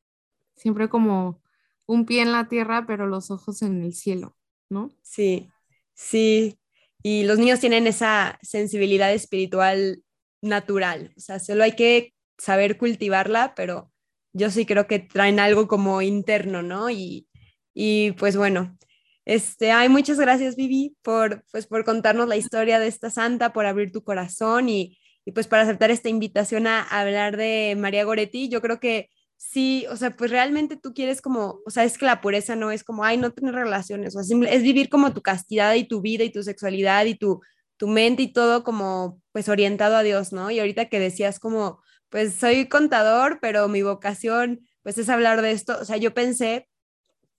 Siempre 0.56 0.88
como 0.88 1.40
un 1.86 2.06
pie 2.06 2.22
en 2.22 2.32
la 2.32 2.48
tierra, 2.48 2.84
pero 2.84 3.06
los 3.06 3.30
ojos 3.30 3.62
en 3.62 3.84
el 3.84 3.94
cielo, 3.94 4.36
¿no? 4.68 4.90
Sí, 5.02 5.48
sí. 5.94 6.58
Y 7.04 7.22
los 7.22 7.38
niños 7.38 7.60
tienen 7.60 7.86
esa 7.86 8.36
sensibilidad 8.42 9.12
espiritual 9.12 10.02
natural, 10.42 11.12
o 11.16 11.20
sea, 11.20 11.38
solo 11.38 11.62
hay 11.62 11.76
que 11.76 12.14
saber 12.36 12.78
cultivarla, 12.78 13.54
pero 13.54 13.92
yo 14.32 14.50
sí 14.50 14.66
creo 14.66 14.86
que 14.86 14.98
traen 15.00 15.40
algo 15.40 15.68
como 15.68 16.02
interno, 16.02 16.62
¿no? 16.62 16.90
Y, 16.90 17.28
y 17.74 18.12
pues 18.12 18.36
bueno, 18.36 18.76
Este, 19.24 19.72
ay, 19.72 19.90
muchas 19.90 20.18
gracias, 20.18 20.56
Vivi, 20.56 20.96
por, 21.02 21.44
pues, 21.52 21.66
por 21.66 21.84
contarnos 21.84 22.28
la 22.28 22.36
historia 22.36 22.78
de 22.80 22.88
esta 22.88 23.10
santa, 23.10 23.52
por 23.52 23.66
abrir 23.66 23.92
tu 23.92 24.02
corazón 24.02 24.70
y, 24.70 24.98
y 25.26 25.32
pues 25.32 25.46
para 25.46 25.64
aceptar 25.64 25.90
esta 25.90 26.08
invitación 26.08 26.66
a, 26.66 26.82
hablar 26.82 27.36
de 27.36 27.76
María 27.78 28.04
Goretti. 28.04 28.48
Yo 28.48 28.62
creo 28.62 28.80
que 28.80 29.10
sí, 29.36 29.84
o 29.90 29.96
sea, 29.96 30.16
pues 30.16 30.30
realmente 30.30 30.78
tú 30.78 30.94
quieres 30.94 31.20
como, 31.20 31.60
o 31.66 31.70
sea, 31.70 31.84
es 31.84 31.98
que 31.98 32.06
la 32.06 32.22
pureza 32.22 32.56
no 32.56 32.70
es 32.70 32.84
como, 32.84 33.04
ay, 33.04 33.18
no 33.18 33.30
tener 33.32 33.54
relaciones, 33.54 34.16
o 34.16 34.22
sea, 34.22 34.38
es 34.48 34.62
vivir 34.62 34.88
como 34.88 35.12
tu 35.12 35.20
castidad 35.20 35.74
y 35.74 35.84
tu 35.86 36.00
vida 36.00 36.24
y 36.24 36.32
tu 36.32 36.42
sexualidad 36.42 37.04
y 37.04 37.14
tu, 37.14 37.40
tu 37.76 37.86
mente 37.88 38.22
y 38.22 38.32
todo 38.32 38.64
como 38.64 39.20
pues 39.32 39.48
orientado 39.50 39.96
a 39.96 40.02
Dios, 40.02 40.32
¿no? 40.32 40.50
Y 40.50 40.58
ahorita 40.60 40.88
que 40.88 41.00
decías 41.00 41.38
como, 41.38 41.80
pues 42.10 42.34
soy 42.34 42.68
contador, 42.68 43.38
pero 43.40 43.68
mi 43.68 43.82
vocación 43.82 44.60
pues 44.82 44.98
es 44.98 45.08
hablar 45.08 45.42
de 45.42 45.52
esto, 45.52 45.78
o 45.80 45.84
sea, 45.84 45.96
yo 45.96 46.14
pensé 46.14 46.68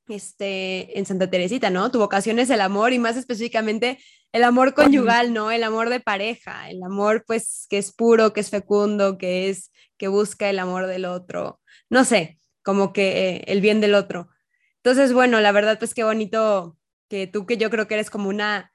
este, 0.07 0.97
en 0.97 1.05
Santa 1.05 1.29
Teresita, 1.29 1.69
¿no? 1.69 1.91
Tu 1.91 1.99
vocación 1.99 2.39
es 2.39 2.49
el 2.49 2.61
amor 2.61 2.93
y 2.93 2.99
más 2.99 3.17
específicamente 3.17 3.99
el 4.31 4.43
amor 4.43 4.73
conyugal, 4.73 5.33
¿no? 5.33 5.51
El 5.51 5.63
amor 5.63 5.89
de 5.89 5.99
pareja, 5.99 6.69
el 6.69 6.83
amor 6.83 7.23
pues 7.25 7.67
que 7.69 7.77
es 7.77 7.91
puro, 7.91 8.33
que 8.33 8.41
es 8.41 8.49
fecundo, 8.49 9.17
que 9.17 9.49
es 9.49 9.71
que 9.97 10.07
busca 10.07 10.49
el 10.49 10.59
amor 10.59 10.87
del 10.87 11.05
otro, 11.05 11.59
no 11.89 12.03
sé, 12.03 12.39
como 12.63 12.93
que 12.93 13.29
eh, 13.29 13.43
el 13.47 13.61
bien 13.61 13.81
del 13.81 13.95
otro. 13.95 14.29
Entonces, 14.77 15.13
bueno, 15.13 15.41
la 15.41 15.51
verdad 15.51 15.79
pues 15.79 15.93
qué 15.93 16.03
bonito 16.03 16.77
que 17.09 17.27
tú 17.27 17.45
que 17.45 17.57
yo 17.57 17.69
creo 17.69 17.87
que 17.87 17.95
eres 17.95 18.09
como 18.09 18.29
una 18.29 18.71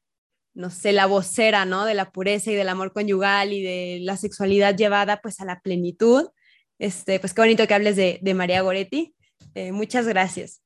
no 0.54 0.70
sé, 0.70 0.92
la 0.92 1.06
vocera, 1.06 1.64
¿no? 1.64 1.84
De 1.84 1.94
la 1.94 2.10
pureza 2.10 2.50
y 2.50 2.54
del 2.54 2.68
amor 2.68 2.92
conyugal 2.92 3.52
y 3.52 3.62
de 3.62 3.98
la 4.02 4.16
sexualidad 4.16 4.76
llevada 4.76 5.20
pues 5.20 5.40
a 5.40 5.44
la 5.44 5.60
plenitud. 5.60 6.28
Este, 6.78 7.20
pues 7.20 7.34
qué 7.34 7.42
bonito 7.42 7.66
que 7.66 7.74
hables 7.74 7.96
de, 7.96 8.34
María 8.34 8.62
Goretti. 8.62 9.14
Eh, 9.54 9.72
muchas 9.72 10.06
gracias. 10.06 10.62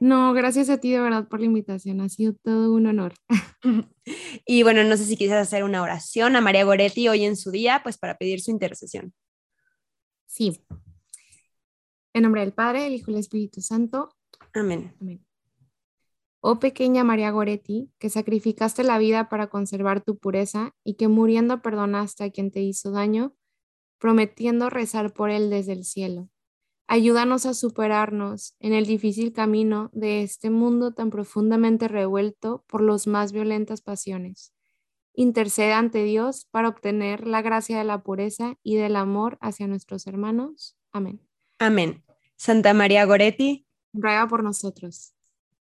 No, 0.00 0.34
gracias 0.34 0.68
a 0.68 0.78
ti 0.78 0.90
de 0.92 1.00
verdad 1.00 1.28
por 1.28 1.40
la 1.40 1.46
invitación, 1.46 2.00
ha 2.00 2.08
sido 2.08 2.34
todo 2.42 2.72
un 2.72 2.86
honor. 2.86 3.14
y 4.44 4.62
bueno, 4.62 4.84
no 4.84 4.96
sé 4.96 5.04
si 5.04 5.16
quisieras 5.16 5.48
hacer 5.48 5.64
una 5.64 5.82
oración 5.82 6.36
a 6.36 6.40
María 6.40 6.64
Goretti 6.64 7.08
hoy 7.08 7.24
en 7.24 7.36
su 7.36 7.50
día, 7.50 7.80
pues 7.82 7.96
para 7.96 8.18
pedir 8.18 8.40
su 8.42 8.50
intercesión. 8.50 9.14
Sí. 10.26 10.62
En 12.12 12.22
nombre 12.22 12.42
del 12.42 12.52
Padre, 12.52 12.86
el 12.86 12.94
Hijo 12.94 13.10
y 13.10 13.14
el 13.14 13.20
Espíritu 13.20 13.60
Santo. 13.60 14.14
Amén. 14.52 14.94
Amén. 15.00 15.23
Oh 16.46 16.58
pequeña 16.58 17.04
María 17.04 17.30
Goretti, 17.30 17.90
que 17.98 18.10
sacrificaste 18.10 18.84
la 18.84 18.98
vida 18.98 19.30
para 19.30 19.46
conservar 19.46 20.02
tu 20.02 20.18
pureza 20.18 20.74
y 20.84 20.96
que 20.96 21.08
muriendo 21.08 21.62
perdonaste 21.62 22.22
a 22.22 22.30
quien 22.30 22.50
te 22.50 22.60
hizo 22.60 22.90
daño, 22.90 23.34
prometiendo 23.98 24.68
rezar 24.68 25.14
por 25.14 25.30
él 25.30 25.48
desde 25.48 25.72
el 25.72 25.86
cielo. 25.86 26.28
Ayúdanos 26.86 27.46
a 27.46 27.54
superarnos 27.54 28.56
en 28.60 28.74
el 28.74 28.84
difícil 28.84 29.32
camino 29.32 29.88
de 29.94 30.22
este 30.22 30.50
mundo 30.50 30.92
tan 30.92 31.08
profundamente 31.08 31.88
revuelto 31.88 32.62
por 32.68 32.82
las 32.82 33.06
más 33.06 33.32
violentas 33.32 33.80
pasiones. 33.80 34.52
Intercede 35.14 35.72
ante 35.72 36.04
Dios 36.04 36.46
para 36.50 36.68
obtener 36.68 37.26
la 37.26 37.40
gracia 37.40 37.78
de 37.78 37.84
la 37.84 38.02
pureza 38.02 38.58
y 38.62 38.76
del 38.76 38.96
amor 38.96 39.38
hacia 39.40 39.66
nuestros 39.66 40.06
hermanos. 40.06 40.76
Amén. 40.92 41.26
Amén. 41.58 42.04
Santa 42.36 42.74
María 42.74 43.06
Goretti, 43.06 43.66
ruega 43.94 44.28
por 44.28 44.44
nosotros. 44.44 45.13